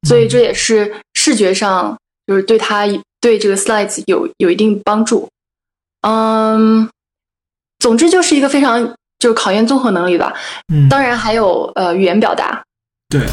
[0.09, 2.85] 所以这也是视觉上就是对他
[3.20, 5.28] 对这个 slides 有有一定帮助。
[6.02, 6.88] 嗯，
[7.78, 8.85] 总之就是一个非常
[9.20, 10.35] 就是考验综合能力吧。
[10.74, 12.61] 嗯，当然还有呃语言表达。
[13.09, 13.24] 对，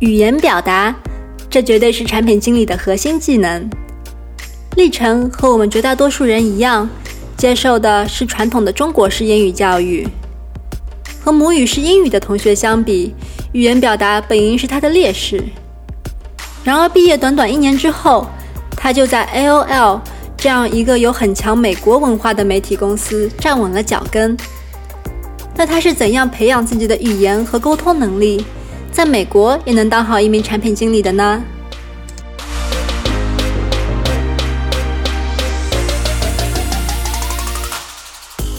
[0.00, 0.94] 语言表达。
[1.48, 3.68] 这绝对是产品经理的核心技能。
[4.76, 6.86] 历程和我们绝大多数人一样，
[7.36, 10.06] 接受的是传统的中国式英语教育。
[11.24, 13.14] 和母语是英语的同学相比，
[13.52, 15.42] 语言表达本应是他的劣势。
[16.62, 18.26] 然而，毕业短短一年之后，
[18.76, 20.00] 他就在 AOL
[20.36, 24.36] 这样一个有很强美国文化的媒体公司站稳了脚跟。
[25.54, 28.44] 那他是怎样培养自己的语言和沟通能力？
[28.96, 31.42] 在美国也能当好一名产品经理的呢？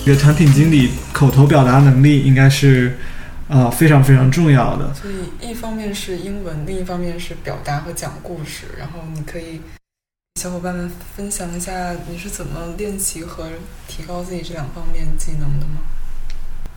[0.06, 2.96] 这个产品经理口头表达能力应该是
[3.48, 4.94] 呃、非常非常重要的。
[4.94, 8.68] 所以一方面是英文，另一方面是表达和讲故事。
[8.78, 9.60] 然后你可以
[10.40, 13.48] 小伙伴们分享一下你是怎么练习和
[13.88, 15.82] 提高自己这两方面技能的吗？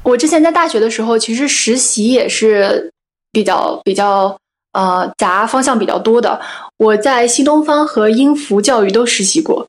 [0.02, 2.90] 我之前在大学的时候，其实实习也是
[3.32, 4.36] 比较比较
[4.72, 6.40] 呃杂方向比较多的。
[6.76, 9.66] 我在新东方和英孚教育都实习过，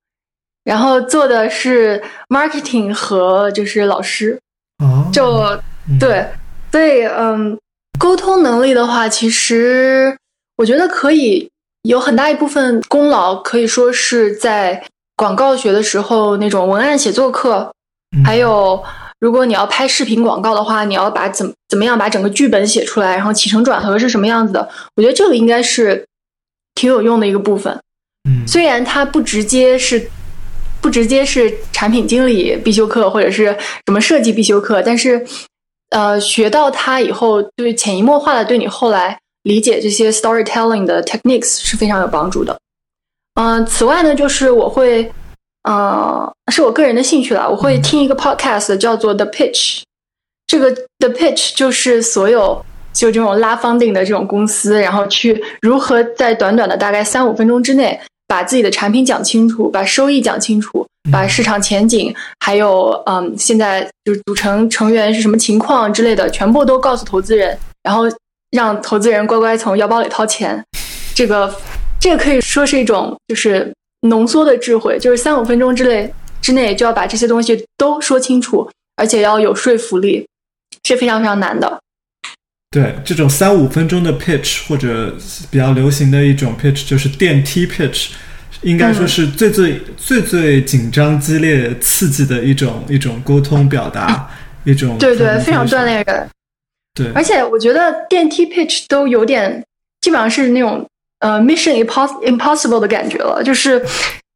[0.64, 4.40] 然后做的是 marketing 和就是老师，
[4.84, 5.26] 哦，就
[5.90, 6.00] 嗯。
[6.00, 6.26] 对，
[6.72, 7.58] 所以嗯，
[8.00, 10.16] 沟通能力的话，其实
[10.58, 11.50] 我觉得可以
[11.82, 14.82] 有很大一部分功劳，可以说是在
[15.18, 17.74] 广告学的时候那种文案写作课，
[18.16, 18.24] 嗯。
[18.24, 18.82] 还有
[19.22, 26.04] 如果你要拍视频广告的话，你要把怎怎么样把整个剧本写出来，然后起承转合是什么样子的，我觉得这个应该是
[26.76, 27.74] 挺有用的一个部分。
[28.28, 30.10] 嗯虽然它不直接是
[30.82, 33.56] 不直接是产品经理必修课或者是
[33.86, 35.26] 什么设计必修课，但是
[35.92, 42.58] 呃，学到它以后，对潜移默化的对你后来理解这些 storytelling 的 techniques 是非常有帮助的。
[43.36, 45.12] 嗯、此外呢，就是我会，
[45.64, 49.82] 呃，是我个人的兴趣了，我会听一个 podcast 叫做 The Pitch。
[50.48, 68.04] 这个 The Pitch 就是所有就这种拉 funding 的这种公司，然后去如何在短短的大概三五分钟之内，把自己的产品讲清楚，把收益讲清楚，把市场前景，还有嗯，现在就是组成成员是什么情况之类的，全部都告诉投资人，然后
[68.52, 70.62] 让投资人乖乖从腰包里掏钱。
[71.14, 71.54] 这个
[72.00, 73.72] 这个可以说是一种就是
[74.02, 80.28] 浓缩的智慧，就是三五分钟之内之内就要把这些东西都说清楚，而且要有说服力，
[80.84, 81.80] 是非常非常难的。
[82.72, 85.16] 对，这种三五分钟的 pitch 或者
[85.50, 88.12] 比较流行的一种 pitch 就是电梯 pitch，
[88.62, 94.30] 应该说是最最、最最紧张、激烈、刺激的一种一种沟通表达，
[94.64, 95.84] 一种对对，非常锻。
[95.84, 96.30] 炼人。
[96.94, 99.64] 对，而且我觉得电梯 pitch 都有点，
[100.02, 100.86] 基本上是那种
[101.22, 103.84] 呃 mission Impossible 的感觉了，就是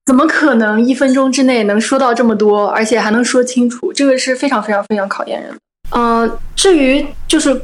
[0.06, 3.92] 怎么可能一分钟之内能说到这么多，而且还能说清楚？
[3.94, 5.58] 这个是非常非常非常考验人的。
[5.92, 7.62] 呃，至于就是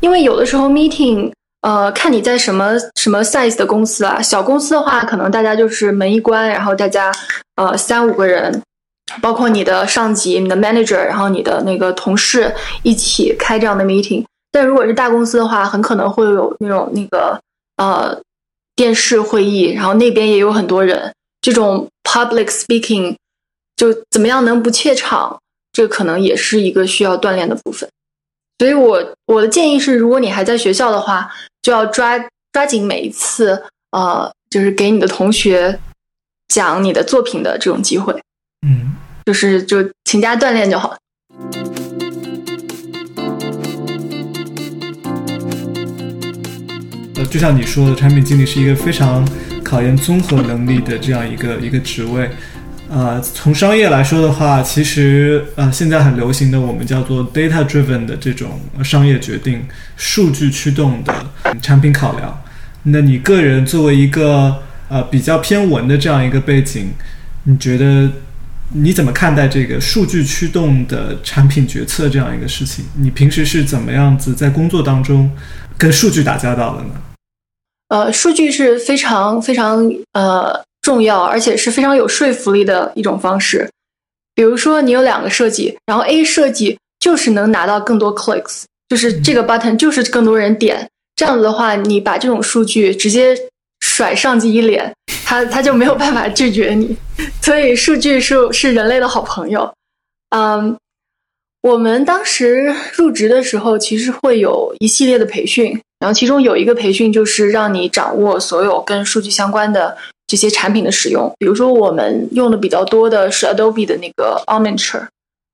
[0.00, 1.30] 因为有的时候 meeting。
[1.66, 7.10] 呃，看你在什么什么 size 的公司啊，小公司的话，可能大家就是门一关，然后大家
[7.56, 8.60] 呃三五个人，
[9.22, 14.22] 包括你的上级、你的 manager，然后你的那个同事一起开这样的 meeting。
[14.52, 17.40] 但如果是大公司的话，很可能会有那种那个
[17.78, 18.14] 呃
[18.76, 23.16] 电视会议，然后那边也有很多人，这种 public speaking
[23.76, 25.40] 就怎么样能不怯场，
[25.72, 27.88] 这可能也是一个需要锻炼的部分。
[28.58, 31.30] 所以我我的建议是，如果你还在学校的话，
[31.62, 32.18] 就要抓
[32.52, 35.78] 抓紧每一次呃，就是给你的同学
[36.48, 38.12] 讲你的作品的这种机会。
[38.66, 38.94] 嗯，
[39.26, 40.96] 就是就勤加锻炼就好。
[47.26, 49.26] 就像你说的，产品经理是一个非常
[49.62, 52.28] 考验综合能力的这样一个一个职位。
[52.90, 59.62] 呃，从商业来说的话，其实呃现在很流行的我们叫做 data driven 的这种商业决定，
[59.96, 61.12] 数据驱动的
[61.60, 62.42] 产品考量。
[62.84, 64.54] 那你个人作为一个
[64.88, 66.90] 呃比较偏文的这样一个背景，
[67.44, 68.08] 你觉得
[68.74, 72.84] 你怎么看待这个数据驱动的产品决策这样一个事情？
[72.94, 75.28] 你平时是怎么样子在工作当中
[75.78, 76.90] 跟数据打交道的呢？
[77.94, 83.70] 呃，数据是非常非常呃重要，而且是非常有说服力的一种方式。
[84.34, 90.90] 比如说，你有两个设计，然后 A 设计就是能拿到更多 clicks，就是这个 button 就是更多人点。
[91.14, 93.38] 这样子的话，你把这种数据直接
[93.78, 94.92] 甩上级一脸，
[95.24, 96.96] 他他就没有办法拒绝你。
[97.40, 99.72] 所以，数据是是人类的好朋友。
[100.30, 100.76] 嗯，
[101.62, 109.96] 我们当时入职的时候，其实会有一系列的培训，然后其中有一个培训就是让你掌握所有跟数据相关的
[110.26, 111.32] 这些产品的使用。
[111.38, 115.06] 比如说，我们用的比较多的是 Adobe 的那个 Omniture，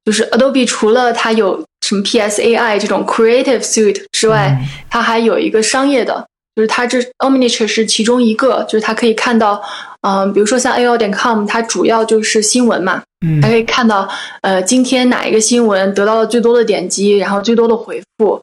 [0.04, 9.62] 就是 Adobe 除了它有什么 PSAI 这种 Creative Suite 之外，嗯它还有一个商业的，就是它这 Omniture 是其中一个，就是它可以看到，
[10.02, 14.08] 嗯、比如说像 A O 点 com，它主要就是新闻嘛，嗯还可以看到，
[14.42, 18.40] 呃，今天哪一个新闻得到了最多的点击，然后最多的回复，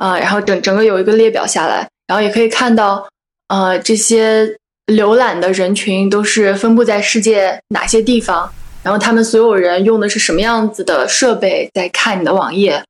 [0.00, 3.06] 啊、然后整整个有一个列表下来，然后也可以看到，
[3.48, 8.50] 呃，这些浏览的人群都是分布在世界哪些地方，
[8.82, 12.82] 然后他们所有人用的是什么样子的设备在看你的网页，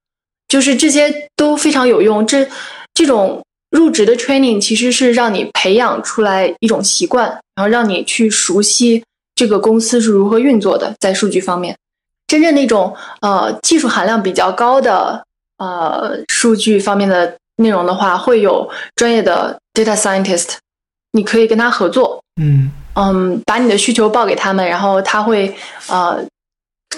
[0.46, 2.24] 就是这些都非常有用。
[2.24, 2.46] 这
[2.94, 9.02] 这种入职的 training 其实是让你培养出来一种习惯，然后让你去熟悉
[9.34, 11.76] 这个公司是如何运作的，在数据方面，
[12.28, 15.24] 真正那种呃技术含量比较高的
[15.60, 20.54] 呃数据方面的内容的话，会有专业的 data scientist，
[21.12, 25.54] 你可以跟他合作，嗯嗯，把你的需求报给他们，然后他会
[25.86, 26.18] 呃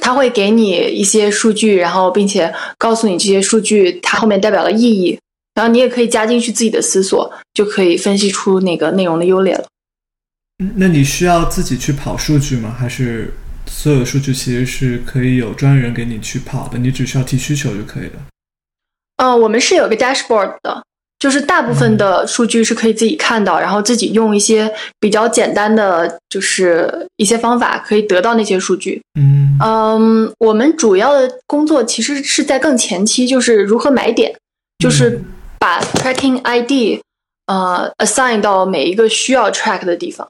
[0.00, 5.18] 他会给你一些数据，然后并且告诉你这些数据它后面代表的意义。
[5.54, 9.64] 然后你也可以加进去自己的思索，就可以分析出那个内容的优劣了。
[10.76, 12.74] 那你需要自己去跑数据吗？
[12.78, 13.30] 还是
[13.66, 16.78] 所有的数据其实是可以有专人给你去跑的？
[16.78, 18.12] 你只需要提需求就可以了。
[19.22, 20.82] 呃，我们是有个 dashboard 的，
[21.20, 24.68] 就是大部分的数据是可以自己看到，然后自己用一些
[24.98, 29.00] 比较简单的，就是一些方法可以得到那些数据。
[29.14, 34.34] 嗯嗯，我们主要的工作其实是在更前期，就是如何买点，
[34.78, 35.22] 就是。
[35.62, 37.00] 把 tracking ID
[37.46, 40.28] 呃 assign 到每一个需要 track 的地方。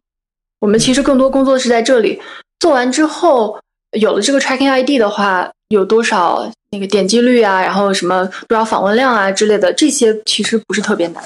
[0.60, 2.20] 我们其实更多工作是在这里
[2.60, 3.58] 做完之后，
[3.92, 11.22] 有了这个 tracking ID 的话，有多少那个点击率啊，然后什么多少访问量啊之类的，这些其实不是特别难。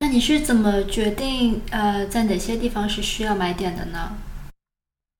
[0.00, 4.12] 那你是怎么决定呃在哪些地方是需要买点的呢？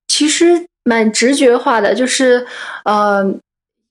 [0.07, 2.45] 其实蛮直觉化的，就是
[2.85, 3.35] 呃。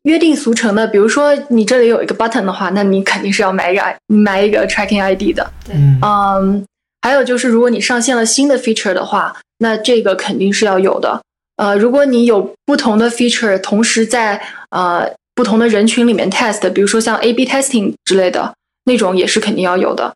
[0.05, 5.51] 约定俗成的，比如说你这里有一个 button 的话，那你肯定是要买一个买一个 tracking ID 的。
[5.65, 6.63] 对，嗯，
[7.01, 11.23] 还有就是，如果你上线了新的 feature 的话，那这个肯定是要有的。
[11.57, 14.41] 呃，如果你有不同的 feature 同时在
[14.71, 20.13] 呃不同的人群里面 test，比如说像 A/B testing 之类的那种，也是肯定要有的。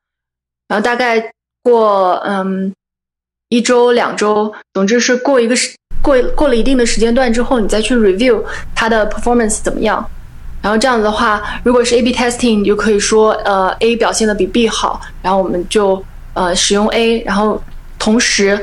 [0.68, 1.32] 然后大概
[1.62, 2.72] 过嗯
[3.49, 5.74] 一周两周，总之是过一个时。
[6.01, 8.41] 过过了一定的时间段之后，你再去 review
[8.72, 10.09] 它的 performance 怎么样。
[10.62, 16.03] 然后这样子的话，如果是 A/B testing，你就可以说，呃，A 表现的比 B 好，然后我们就
[16.34, 17.61] 呃使用 A，然后
[17.99, 18.62] 同时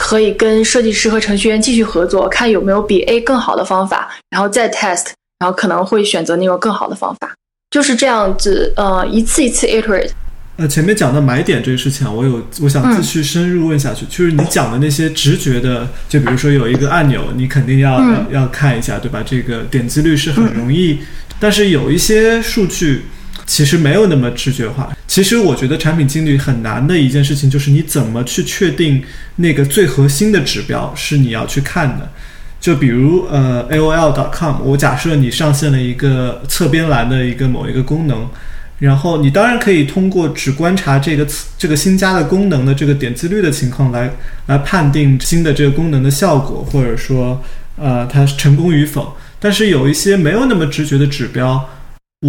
[0.00, 7.30] 可以跟设计师和程序员继续合作，看有没有比 A 更好的方法，然后再 test，然后可能会选择那种更好的方法，
[7.70, 10.08] 就是这样子，呃，一次一次 iterate。
[10.56, 19.22] 呃，前面讲的买点这个事情啊，我有我想继续深入问下去，就是你讲的那些直觉的，就比如说有一个按钮，你肯定要要看一下，对吧？
[19.22, 21.00] 这个点击率是很容易，
[21.38, 23.02] 但是有一些数据
[23.44, 24.90] 其实没有那么直觉化。
[25.10, 29.02] 其实我觉得产品经理很难的一件事情，就是你怎么去确定
[29.34, 32.08] 那个最核心的指标是你要去看的。
[32.60, 38.24] 就比如呃，AOL.com，我假设你上线了一个侧边栏的一个某一个功能。
[38.78, 41.26] 然后你当然可以通过只观察这个
[41.58, 44.08] 这个新加的功能的这个点击率的情况来
[44.46, 47.42] 来判定新的这个功能的效果，或者说
[47.76, 49.16] 呃它成功与否。
[49.40, 51.68] 但是有一些没有那么直觉的指标，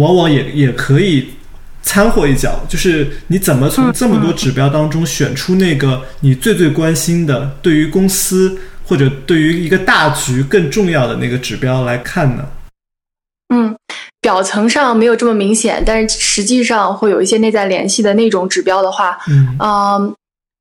[0.00, 1.28] 往往也也可以
[1.82, 2.60] 掺和一脚。
[2.68, 12.46] 就是你怎么从这么多指标当中选出那个你最最关心的，对于公司或者对于一个大局更重要的那个指标来看呢？
[13.54, 13.76] 嗯。
[14.22, 19.18] 表层上没有这么明显，但是实际上会有一些内在联系的那种指标的话，
[19.58, 20.14] 嗯，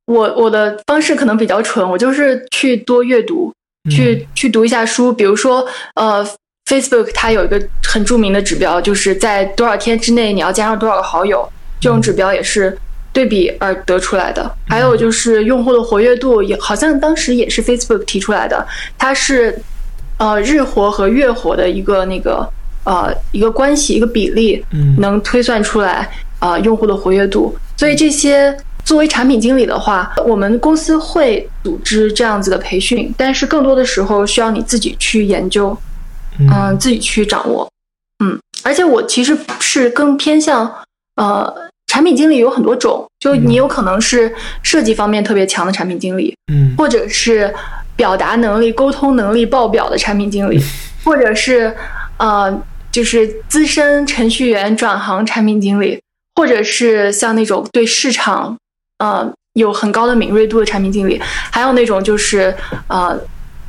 [0.08, 3.54] 我我的方式可能比较蠢，我就是去多阅读，
[3.92, 5.14] 去去读一下书。
[5.14, 5.64] 比如说，
[5.94, 6.28] 呃
[6.72, 11.46] ，Facebook 它有一个很著名的指标，就是在多少天之内你要加上多少个好友，
[11.82, 12.78] 这种指标也是
[13.12, 14.50] 对比而得出来的。
[14.70, 18.66] 还有就是用户的活跃度，也好像当时也是 Facebook 提出来的，
[18.98, 19.62] 它是
[20.18, 22.50] 呃日活和月活的一个那个。
[22.84, 24.66] 呃，一个关系，一个比例，
[24.98, 26.10] 能推算出来
[26.40, 27.56] 啊，用户的活跃度。
[27.78, 35.78] 所以这些作为产品经理的话，我们公司会组织这样子的培训，但是更多的时候需要你自己去研究，
[36.40, 37.70] 嗯，自己去掌握，
[38.24, 38.40] 嗯。
[38.64, 40.72] 而且我其实是更偏向
[41.16, 41.54] 呃，
[41.88, 47.54] 产品经理有很多种，就你有可能是设计方面特别强的产品经理，嗯，或者是
[47.96, 50.60] 表达能力、沟通能力爆表的产品经理，
[51.04, 51.76] 或者是
[52.18, 52.62] 呃。
[52.92, 55.98] 就是资深程序员转行产品经理，
[56.36, 58.58] 或者是像那种对市场，
[58.98, 61.18] 呃，有很高的敏锐度的产品经理，
[61.50, 62.54] 还有那种就是
[62.88, 63.18] 呃，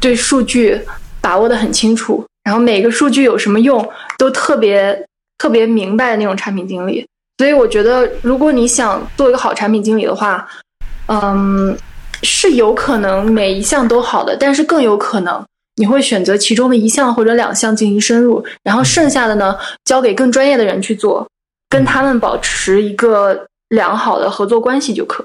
[0.01, 0.81] 对数据
[1.21, 3.87] 把握的很清楚，然后每个数据有什么用
[4.19, 5.07] 都特别
[5.39, 7.07] 特别明白的那种产品经理。
[7.39, 10.47] 所以我觉得，如果你想做一个好产品经理的话，
[11.07, 11.77] 嗯，
[12.23, 15.45] 是有可能每一项都好的，但是更有可能。
[15.77, 21.27] 你会选择其中的一项或者两项进行深入，然后剩下的呢交给更专业的人去做，
[21.71, 25.25] 跟他们保持一个良好的合作关系就可。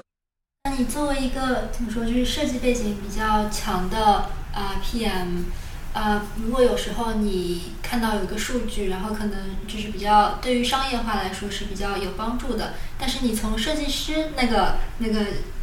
[0.64, 3.98] 那你作为一个怎么说，就是设计背景比较强的
[4.54, 5.44] 啊 PM，
[5.94, 15.20] 呃，如果有时候你看到有一个数据，然后可能就是比较对于商业化来说是比较有帮助的，但是你从设计师那个那个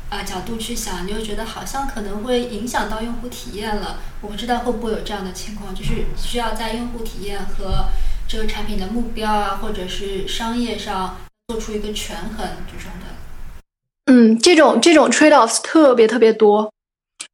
[0.09, 3.99] 呃角度去想，你又觉得好像可能会影响到用户体验了。
[4.21, 7.85] 我不知道会不会有这样的情况，就是需要在用户体验和
[8.27, 11.17] 这个产品的目标啊，或者是商业上
[11.47, 14.11] 做出一个权衡这种的。
[14.11, 16.73] 嗯，这种这种 trade offs 特别特别多，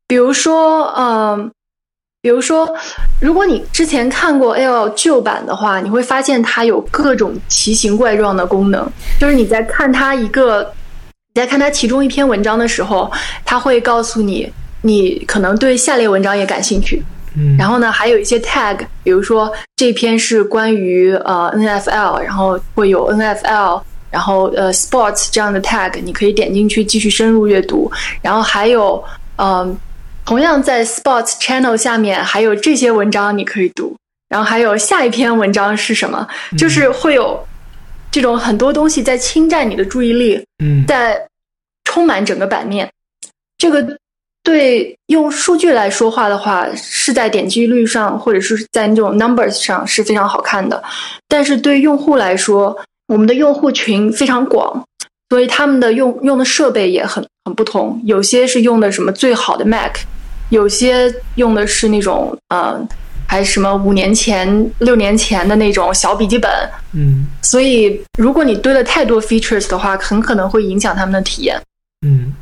[0.05, 1.51] 比如说，嗯。
[2.23, 2.71] 比如说，
[3.19, 8.87] 如果你之前看过 L 旧版的话，你会发现它有各种奇形怪状的功能。
[9.19, 10.71] 就是你在看它一个，
[11.33, 13.11] 你在看它其中一篇文章的时候，
[13.43, 14.47] 它会告诉你，
[14.83, 17.03] 你可能对下列文章也感兴趣。
[17.35, 27.91] 嗯，然后呢，还有一些 tag，比如说这篇是关于呃 NFL，然后会有 NFL，然后呃 sports 这样的 tag，你可以点进去继续深入阅读。
[28.21, 29.03] 然后还有
[29.37, 29.75] 嗯。
[30.25, 33.95] 同样在 Sports Channel 下面还有这些文章你可以读，
[34.29, 36.27] 然后还有下一篇文章是什么？
[36.57, 37.43] 就是会有
[38.11, 41.21] 这种很多东西在侵占你的注意力，嗯，在
[41.85, 42.89] 充满整个版面。
[43.57, 43.97] 这个
[44.43, 50.81] 对用数据来说话的话，是在点击率上或者是在那种 numbers 上是非常好看的。
[51.27, 52.75] 但是对用户来说，
[53.07, 54.83] 我们的用户群非常广，
[55.29, 59.95] 所以他们的用用的设备也很很不同，有些是用的什么最好的 Mac。
[60.49, 62.85] 有些用的是那种，嗯，
[63.25, 66.51] 还什么五年前、六年前的那种小笔记本，
[66.93, 71.61] 嗯，所以如果你堆了太多 features 的话，很可能会影响他们的体验，
[72.05, 72.33] 嗯。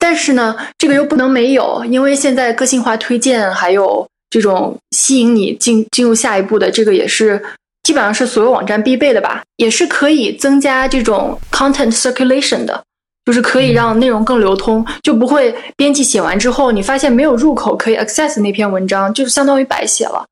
[0.00, 7.40] 但是呢，这个又不能没有，因为现在个性化推荐还有这种吸引你进进入下一步的，这个也是
[7.84, 12.82] 基本上是所有网站必备的吧，也是可以增加这种 content circulation 的。
[13.24, 20.24] 就是可以让内容更流通，就不会编辑写完之后，你发现没有入口可以 access 那篇文章，就是相当于白写了。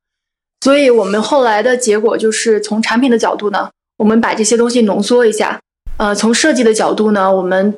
[0.61, 5.59] 所以我们后来的结果就是从产品的角度呢，我们把这些东西浓缩一下。
[5.97, 7.75] 呃，从设计的角度呢，我们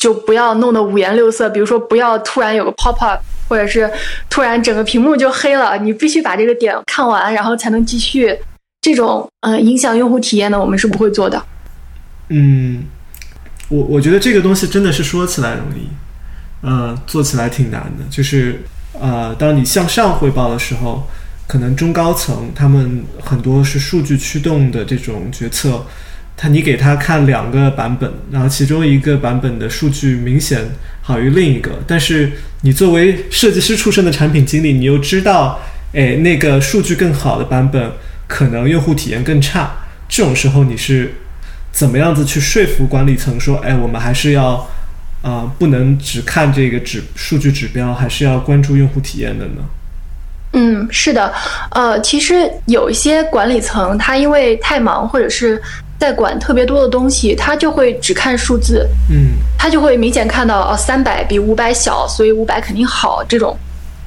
[0.00, 3.90] 就不要弄得五颜六色，比如说不要突然有个 pop up，或者是
[4.28, 8.36] 突然整个屏幕就黑了，你必须把这个点看完，然后才能继续。
[8.82, 11.42] 这种呃影响用户体验呢，我们是不会做的。
[12.28, 12.84] 嗯。
[13.70, 15.86] 我我觉得这个东西真的是说起来容易，
[16.60, 18.04] 呃，做起来挺难的。
[18.10, 18.60] 就是
[19.00, 21.08] 呃，当你向上汇报的时候，
[21.46, 25.86] 可能中高层他们很多是数据驱动的这种决策，
[26.36, 30.68] 他你给他看两个版本，然后其中一个版本的数据明显
[31.00, 35.60] 好于另一个，但是你作为设计师出身的产品经理，你又知道，
[35.94, 37.92] 哎，那个数据更好的版本
[38.26, 39.70] 可能用户体验更差，
[40.08, 41.14] 这种时候你是。
[41.72, 44.66] 怎么样子去说服管理层说，哎，我们还是要，
[45.22, 49.62] 啊，不能只看这个指数据指标，还是要关注用户体验的呢？
[50.52, 51.32] 嗯，是的，
[51.70, 55.62] 呃，其实有一些管理层，他因为太忙，或者是
[55.98, 63.56] 在管特别多的东西，他就会只看数字，嗯，他就会明显看到，哦，三百比五百小，所以五百肯定好，这种，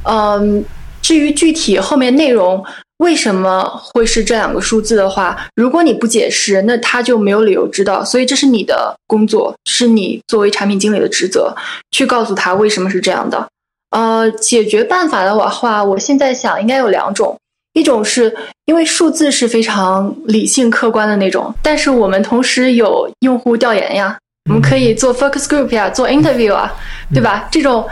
[0.03, 0.63] 嗯，
[1.01, 2.63] 至于具体后面内容。
[3.03, 8.01] 为什么会是这两个数字的话，如果你不解释，那他就没有理由知道。
[8.03, 11.53] 所以这是你的工作，是你作为产品经理的职责，
[11.91, 13.45] 去告诉他为什么是这样的。
[13.91, 17.37] 呃，解决办法的话，我现在想应该有两种，
[17.73, 18.33] 一种是
[18.65, 24.17] 因为数字是非常理性客观的那种，但是我们同时有用户调研呀，
[24.49, 26.71] 我们可以做 focus group 呀，做 interview 啊，
[27.13, 27.49] 对吧？
[27.51, 27.85] 这种。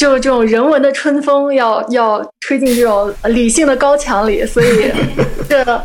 [0.00, 4.90] 就这种人文的春风要要吹进这种理性的高墙里，所以
[5.46, 5.82] 这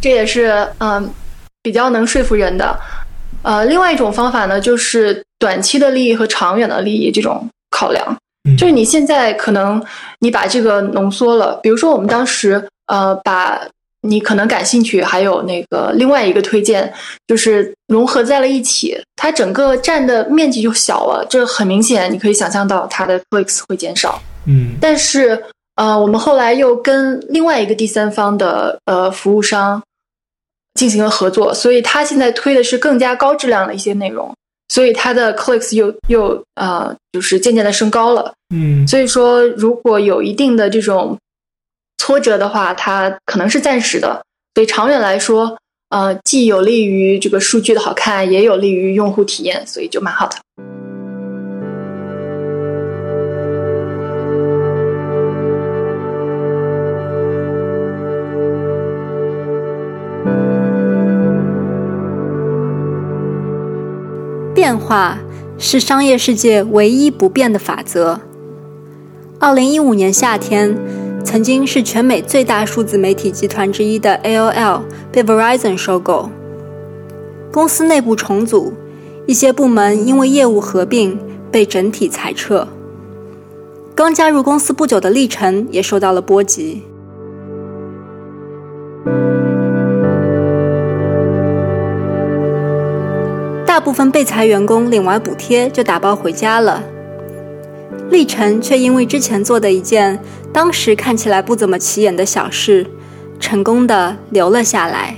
[0.00, 1.12] 这也是嗯
[1.60, 2.78] 比较能说服人的。
[3.42, 8.16] 呃，另外一种方法呢，就是短期的利益和长远的利益这种考量。
[8.56, 9.84] 就是你现在可能
[10.20, 13.60] 你把这个浓缩了，比如说我们当时呃把。
[14.06, 16.92] 你可能感兴趣，还有那个另外一个推荐，
[17.26, 24.20] 就是融合在了一起，它整个占的面积就小了，这很明显，你可以想象到它的 clicks 会减少。
[24.46, 25.42] 嗯，但是
[25.76, 29.82] 呃，我们后来又跟另外一个第三方的呃服务商
[30.74, 34.30] 进行了合作，所以它现在推的是更加高质量的一些内容，
[34.68, 38.34] 所以它的 clicks 又又呃就是渐渐的升高了。
[38.54, 41.16] 嗯，所以说如果有一定的这种。
[41.96, 44.22] 挫折的话，它可能是暂时的，
[44.54, 45.56] 所以长远来说，
[45.88, 50.36] 呃，既有利于这个数据的好看，也有利于用户体验，所以就蛮好的。
[64.54, 65.18] 变化
[65.58, 68.20] 是商业世界唯一不变的法则。
[69.38, 70.76] 二零一五年夏天。
[71.24, 76.30] 曾经是全美最大数字媒体集团之一的 AOL 被 Verizon 收购，
[77.50, 78.72] 公司内部重组，
[79.26, 81.18] 一些部门因为业务合并
[81.50, 82.68] 被整体裁撤。
[83.96, 86.82] 刚加入公司不久的历程也受到了波及。
[93.66, 96.82] 大部分被裁员工领完补贴就打包回家了，
[98.10, 100.20] 历程却因为之前做的一件
[100.54, 102.86] 当时看起来不怎么起眼的小事，
[103.40, 105.16] 成功的留了下来。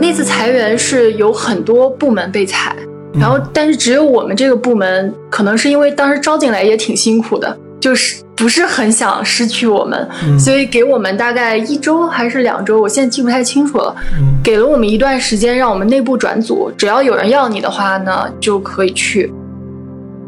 [0.00, 2.74] 那次裁员是有很多部门被裁，
[3.14, 10.08] 然后但是只有我们这个部门，可能是因为当时招进来也挺辛苦的，就是不是很想失去我们，
[10.38, 13.94] 所以给我们大概一周还是两周，我现在记不太清楚了，
[14.42, 19.32] 给了我们一段时间，让我们内部转组，只要有人要你的话呢，就可以去。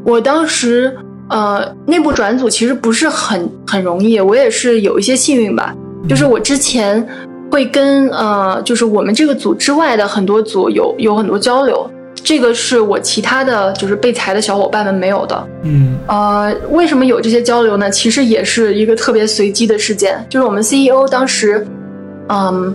[0.04, 0.96] 我当时
[1.28, 5.74] 呃，内部转组其实不是很很容易，我也是有一些幸运吧，
[6.08, 7.06] 就是我之前。
[7.50, 11.88] 会跟呃，就是我们这个组之外的很多组有有很多交流，
[12.24, 15.46] 这个是我其他的就是被裁的小伙伴们没有的。
[15.62, 17.90] 嗯，呃，为什么有这些交流呢？
[17.90, 21.64] 其实也是一个特别随机的事件，就是我们 CEO 当时，
[22.28, 22.74] 嗯，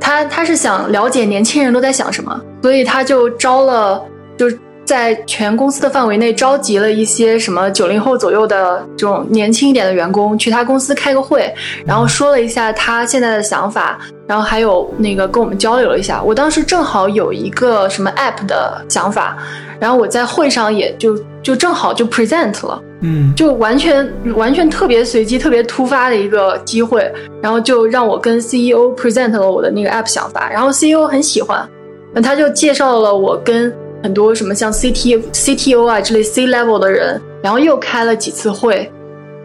[0.00, 4.02] 他他是想了解年轻人都在想什么，所以他就招了
[4.36, 4.50] 就。
[4.90, 11.48] 在全公司的范围内召集了一些什么九零后左右的这种年轻一点的员工去他公司开个会，
[11.86, 16.20] 然后说了一下他现在的想法，然后还有那个跟我们交流了一下。
[16.20, 19.38] 我当时正好有一个什么 app 的想法，
[19.78, 27.08] 然后我在会上也就就正好就 present 了，嗯，就完全完全特别随机、特别突发的一个机会，
[27.40, 31.64] 然后就让我跟 CEO present 了我的那个 app 想法，然后 CEO 很喜欢，
[32.12, 33.72] 那他就介绍了我跟。
[34.02, 38.90] 很多什么像 CT、CTO 啊之类 C level 的人，然后又开了几次会。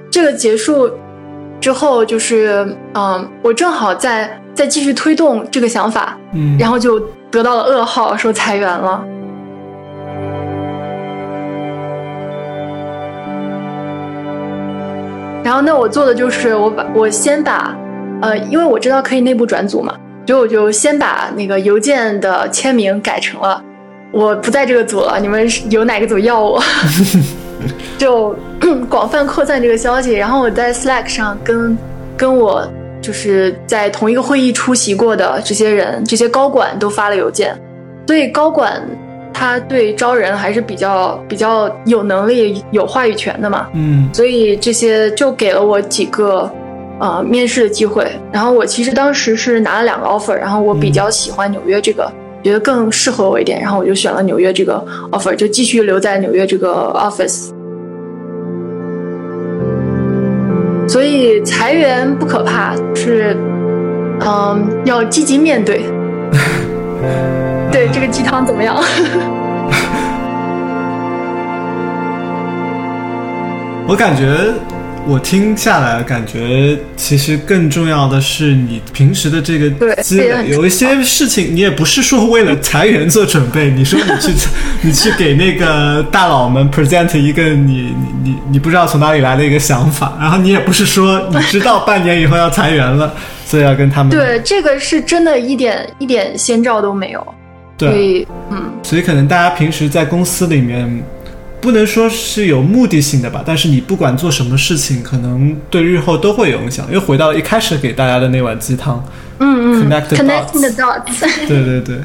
[0.09, 0.89] 这个结束
[1.59, 6.99] 之后，就是嗯，我正好在在继续推动这个想法，嗯，然后就
[7.29, 9.03] 得到了噩耗，说裁员了。
[15.43, 17.77] 然后那我做的就是我把我先把
[18.21, 19.95] 呃，因为我知道可以内部转组嘛，
[20.25, 23.61] 所以我就先把那个邮件的签名改成了。
[24.11, 26.61] 我不在这个组了，你们有哪个组要我？
[27.97, 28.35] 就
[28.89, 31.77] 广泛扩散这个消息，然后我在 Slack 上跟
[32.15, 32.67] 跟我
[33.01, 37.57] 就是在同一个会议出席过的这些人，这些高管都发了邮件。
[38.07, 38.81] 所以高管
[39.33, 43.67] 他对招人还是比较比较有能力、有话语权的嘛。
[43.73, 46.49] 嗯，所以这些就给了我几个
[46.99, 48.07] 呃面试的机会。
[48.31, 52.11] 然后我其实当时是拿了两个 offer，然后我比较喜欢纽约这个。
[52.45, 54.79] 觉得更适合我一点，然后我就选了纽约这个
[55.11, 57.49] offer，就继续留在纽约这个 office。
[60.87, 63.35] 所以裁员不可怕，是
[64.19, 65.81] 嗯要积极面对。
[67.73, 68.75] 对这个鸡汤怎么样？
[73.89, 74.53] 我感觉。
[75.07, 79.69] 我听下来，感觉其实更重要的是你平时的这个
[80.01, 80.49] 积累。
[80.49, 83.69] 有一些事情，你也不是说为了裁员做准备。
[83.69, 84.33] 你说你去，
[84.81, 93.13] 你去给那个大佬们 present 一个你你你你不知道从哪里来的一个想法，然后你也不是说你知道半年以后要裁员了，
[93.45, 94.09] 所以要跟他们。
[94.09, 97.35] 对，这个是真的一点一点先兆都没有。
[97.77, 101.03] 对，嗯，所以可能大家平时在公司里面。
[101.65, 106.85] 不能说是有目的性的吧，但是你不管做什么事情，可能对日后都会有影响。
[106.91, 109.03] 又回到一开始给大家的那碗鸡汤，
[109.39, 111.97] 嗯嗯，connecting the dots， 对对对，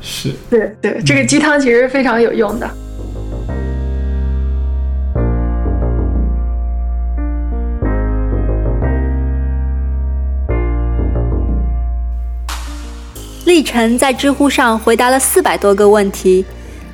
[0.00, 2.70] 是，对对，这个鸡汤其实非常有用的。
[13.46, 16.44] 历程在知乎上回答了四百多个问题。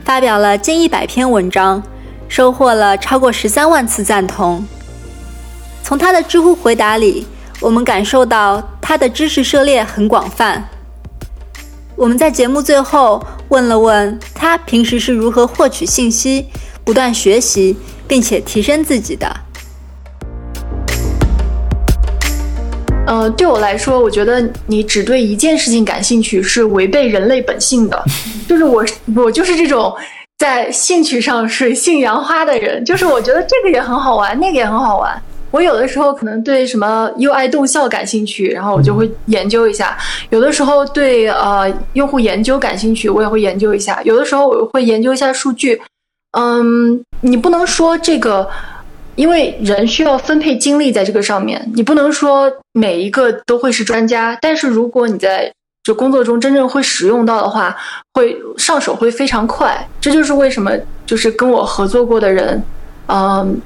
[0.05, 1.83] 发表了近一百篇文章，
[2.29, 4.65] 收获了超过十三万次赞同。
[5.83, 7.27] 从他的知乎回答里，
[7.61, 10.69] 我们感受到他的知识涉猎很广泛。
[11.95, 16.47] 我们在节目最后问了问他平时是如何获取信息、
[16.85, 17.77] 不断学习
[18.09, 19.42] 并且提升自己的。
[23.13, 28.03] 呃，对我来说，我觉得你只对一件事情感兴趣是违背人类本性的。
[28.49, 28.83] 就是我，
[29.15, 29.95] 我就是这种
[30.39, 32.83] 在兴趣上水性杨花的人。
[32.87, 39.95] 就是我觉得这个也很好玩，那个也很好玩，我有的时候可能对什么 UI 动效感兴趣，然后我就会研究一下；
[40.31, 45.79] 有的时候对呃用户研究感兴趣，我也会研究一下；有的时候我会研究一下数据。
[46.39, 48.49] 嗯，你不能说这个，
[49.15, 54.37] 因为人需要分配精力在这个上面，你不能说每一个都会是专家。
[54.41, 55.53] 但是如果你在
[55.83, 57.77] 就工作中真正会使用到的话，
[58.15, 59.89] 会上手会非常快。
[60.01, 60.73] 这就是为什么
[61.05, 62.63] 就是跟我合作过的人，
[63.07, 63.61] 嗯。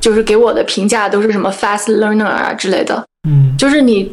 [0.00, 4.10] 就是给我的评价都是什么 fast learner 啊之类的，嗯，就是你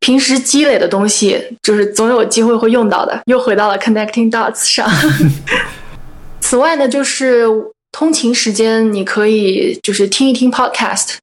[0.00, 3.20] 平时积累的东西，就是总有机会会用到的。
[3.26, 4.90] 又回到了 connecting dots 上。
[6.40, 7.46] 此外呢，就是
[7.94, 11.14] 通勤时间，你可以就是听一听 podcast。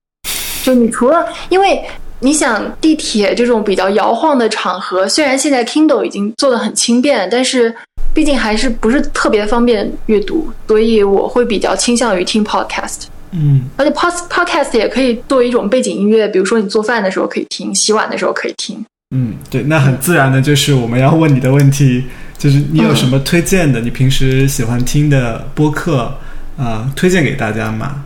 [0.63, 1.83] 就你除了，因为
[2.21, 7.75] 你想地铁这种比较摇晃的场合，虽然现在 Kindle 已经做的很轻便，但是
[8.13, 13.07] 毕竟还是不是特别方便阅读，所以我会比较倾向于听 podcast。
[13.31, 18.81] 嗯，而且 pod podcast 也可以作为一种背景音乐，比如说你做饭的时候可以听，洗碗的时候可以听。
[19.13, 22.05] 嗯，对，那很自然的就是我们要问你的问题，
[22.37, 23.81] 就是你有什么推荐的？
[23.81, 26.13] 你平时喜欢听的播客
[26.61, 28.03] 啊，推荐给大家吗？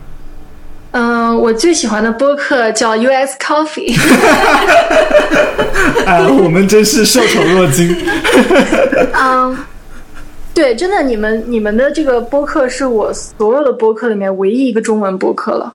[0.91, 3.93] 嗯，我最喜欢的播客叫 US Coffee。
[6.05, 7.95] 啊， 我们真是受宠若惊。
[9.13, 9.57] 嗯。
[10.53, 15.69] 对，真的，你们你们的这个播客是我所有的播客里面唯一一个中文播客了。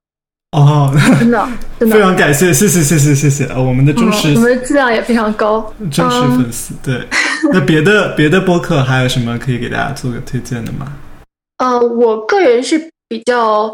[0.53, 1.47] 哦，真的，
[1.79, 3.61] 真的，非常感谢，谢谢，谢谢，谢谢啊！
[3.61, 6.73] 我们的忠实，我们的质量也非常高，忠实粉丝。
[6.83, 7.07] 对，
[7.53, 10.91] 那别的别的播客还有什么可以给大家做个推荐的吗？
[11.61, 13.73] 呃，我个人是比较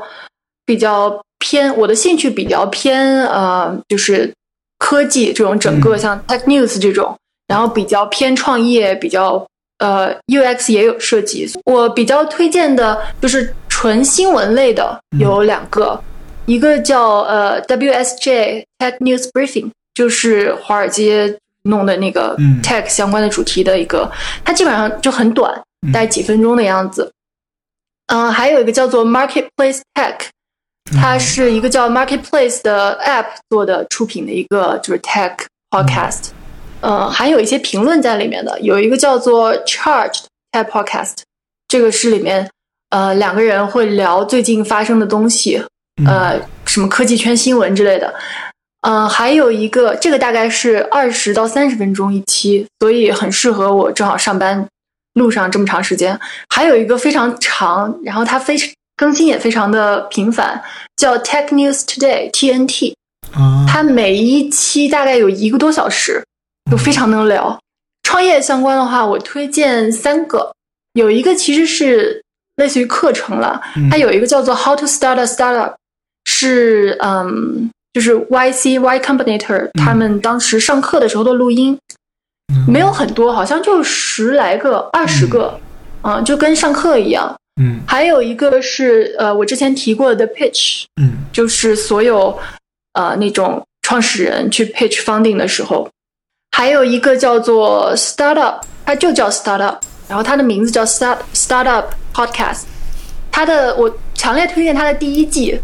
[0.67, 4.31] 比较偏，我的兴趣比较偏呃，就是
[4.79, 7.17] 科技这种整个像 Tech News 这种，
[7.49, 9.47] 然后比较偏创业，比较。
[9.79, 11.47] 呃，UX 也有设计。
[11.67, 16.03] 我比较推荐的就是纯新闻类的有两个，
[16.47, 24.11] 一个叫呃 WSJ Tech News Briefing，就是华尔街弄的那个 Tech 相关的主题的一个，
[24.43, 25.53] 它基本上就很短，
[25.93, 27.13] 大概几分钟的样子。
[28.07, 30.17] 嗯，还有一个叫做 Marketplace Tech，
[31.01, 35.37] 它是一个叫 Marketplace 的 App 做的出品的一个就是 Tech
[35.71, 36.29] Podcast。
[36.81, 41.15] 呃，还有一些评论在里面的，有一个叫做 Charged Tech Podcast，
[41.67, 42.49] 这个是里面
[42.91, 45.61] 呃两个人会聊最近发生的东西，
[46.07, 48.15] 呃，什么科技圈新闻之类的。
[48.83, 54.65] 嗯，还有一个，这个大概是二十到三十分钟一期，所以很适合我正好上班
[55.17, 56.19] 路上这么长时间。
[56.49, 58.57] 还有一个非常长，然后它非
[58.97, 60.63] 更新也非常的频繁，
[60.97, 62.95] 叫 Tech News Today TNT，
[63.69, 66.23] 它每一期大概有一个多小时。
[66.69, 67.57] 就非常能聊，
[68.03, 70.53] 创业相关的话，我推荐三个，
[70.95, 72.21] 有一个其实是
[72.57, 75.75] 类似于课程了，它有一个叫做 How to Start a Startup，
[76.25, 81.79] 是嗯，就是 YC Y Combinator 他们当时上课的时候的录音，
[82.67, 85.59] 没有很多，好像就十来个、二十个，
[86.03, 87.35] 嗯，就跟上课一样。
[87.61, 92.39] 嗯，还有一个是呃，我之前提过的 Pitch，嗯，就是所有
[92.95, 95.89] 呃那种创始人去 Pitch Funding 的时候。
[96.57, 99.77] 还有一个叫做 Startup，它就叫 Startup，
[100.09, 101.85] 然后它的名字叫 Start Startup
[102.15, 102.63] Podcast。
[103.31, 105.61] 它的我强烈推荐它的第一季，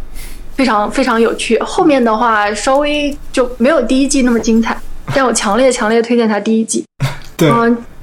[0.54, 1.58] 非常非常有趣。
[1.60, 4.78] 后面的话稍微就没有第一季那么精彩，
[5.14, 6.84] 但我强烈强烈推荐他第一季。
[7.36, 7.50] 对，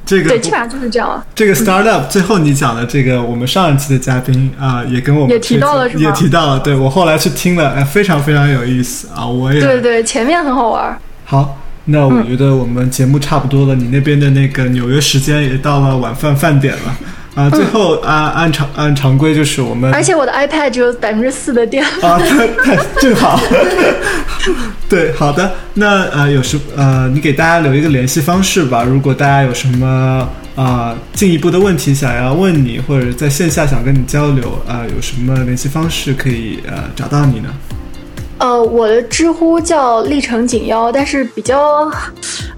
[0.05, 1.25] 这个对，基本上就是这样了。
[1.35, 6.59] 这个 Startup 最后你讲的这个，我们上一期的嘉宾啊，也跟我们也提到了，是也提到了。
[6.59, 9.25] 对我后来去听了，哎，非常非常有意思啊！
[9.25, 10.97] 我也对对，前面很好玩。
[11.25, 11.57] 好。
[11.91, 16.95] 那我觉得我们节目差不多了，你那边的那个纽约时间也到了晚饭饭点了
[17.35, 17.49] 啊。
[17.49, 22.19] 最后按按常按常规就是我们，而且我的 iPad 只有百分之四的电啊，
[22.99, 23.39] 正好。
[24.89, 25.51] 对，好的。
[25.73, 28.83] 那呃，有什呃，你给大家留一个联系方式吧。
[28.83, 37.49] 如果大家有什么啊进一步的问题想要问你，或者在线下想跟你交流啊，有什么联系方式可以呃找到你呢？
[38.39, 41.91] 呃，我的知乎叫历程紧腰，但是比较，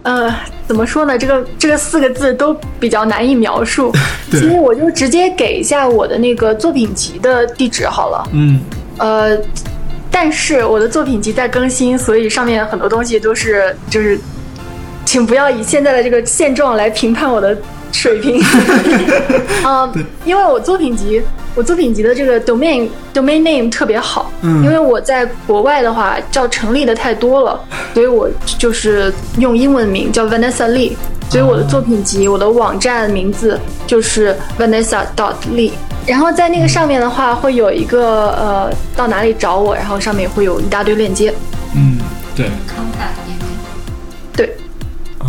[0.03, 0.31] 呃，
[0.67, 1.17] 怎么说呢？
[1.17, 3.91] 这个这个四个字都比较难以描述，
[4.29, 8.29] 所以我就直接给一下我的那个作品集的地址好了。
[8.31, 8.59] 嗯，
[8.99, 9.35] 呃，
[10.11, 14.19] 但是我的作品集在更新，所以上面很多东西都是就是，
[15.03, 17.57] 请不要以现在的这个现状来评判我的
[17.91, 18.39] 水平。
[19.65, 19.91] 嗯，
[20.25, 21.19] 因为我作品集
[21.55, 27.59] 我作品集的这个 domain domain name 特别好，嗯因为我在国外的话叫成立的太多了，
[27.93, 30.93] 所以我就是用英文名叫 Vanessa Lee，
[31.29, 35.71] 所以我的作品集、我的网站名字就是 Vanessa dot Lee。
[36.07, 41.31] 然后在那个上面的话，会有一个呃到哪里找我，然后上面会有一大堆链接。
[41.75, 41.99] 嗯，
[42.35, 42.49] 对。
[44.33, 44.55] 对，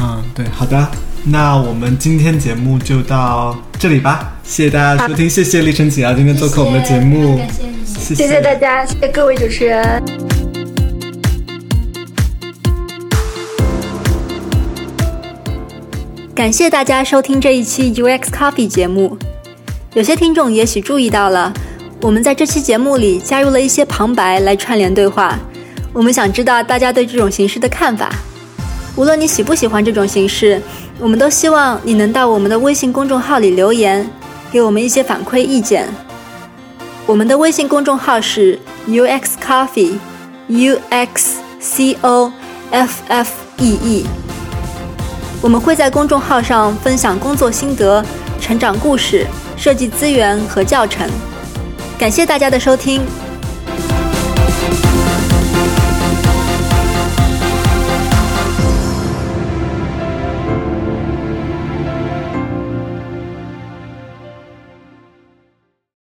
[0.01, 0.89] 嗯，对，好的，
[1.25, 7.77] 那我们今天节目就到这里吧，谢谢大家收听，谢谢立晨姐啊，今天做客我们的节目，感谢你。
[7.87, 10.03] 谢谢谢大家，谢谢各位主持人。
[16.35, 19.17] 感谢大家收听这一期 UX Coffee 节目。
[19.95, 21.53] 有些听众也许注意到了，
[22.01, 25.39] 我们在这期节目里加入了一些旁白来串联对话。
[25.93, 28.11] 我们想知道大家对这种形式的看法。
[28.97, 30.61] 无论你喜不喜欢这种形式，
[30.99, 34.09] 我们都希望你能到我们的微信公众号里留言，
[34.51, 35.89] 给我们一些反馈意见。
[37.07, 42.33] 我们的微信公众号是 UX Coffee，U X C O
[42.71, 44.07] F F E E。
[45.41, 48.05] 我们会在公众号上分享工作心得、
[48.41, 49.27] 成长故事、
[49.57, 51.09] 设计资源和教程。
[51.99, 53.03] 感谢大家的收听，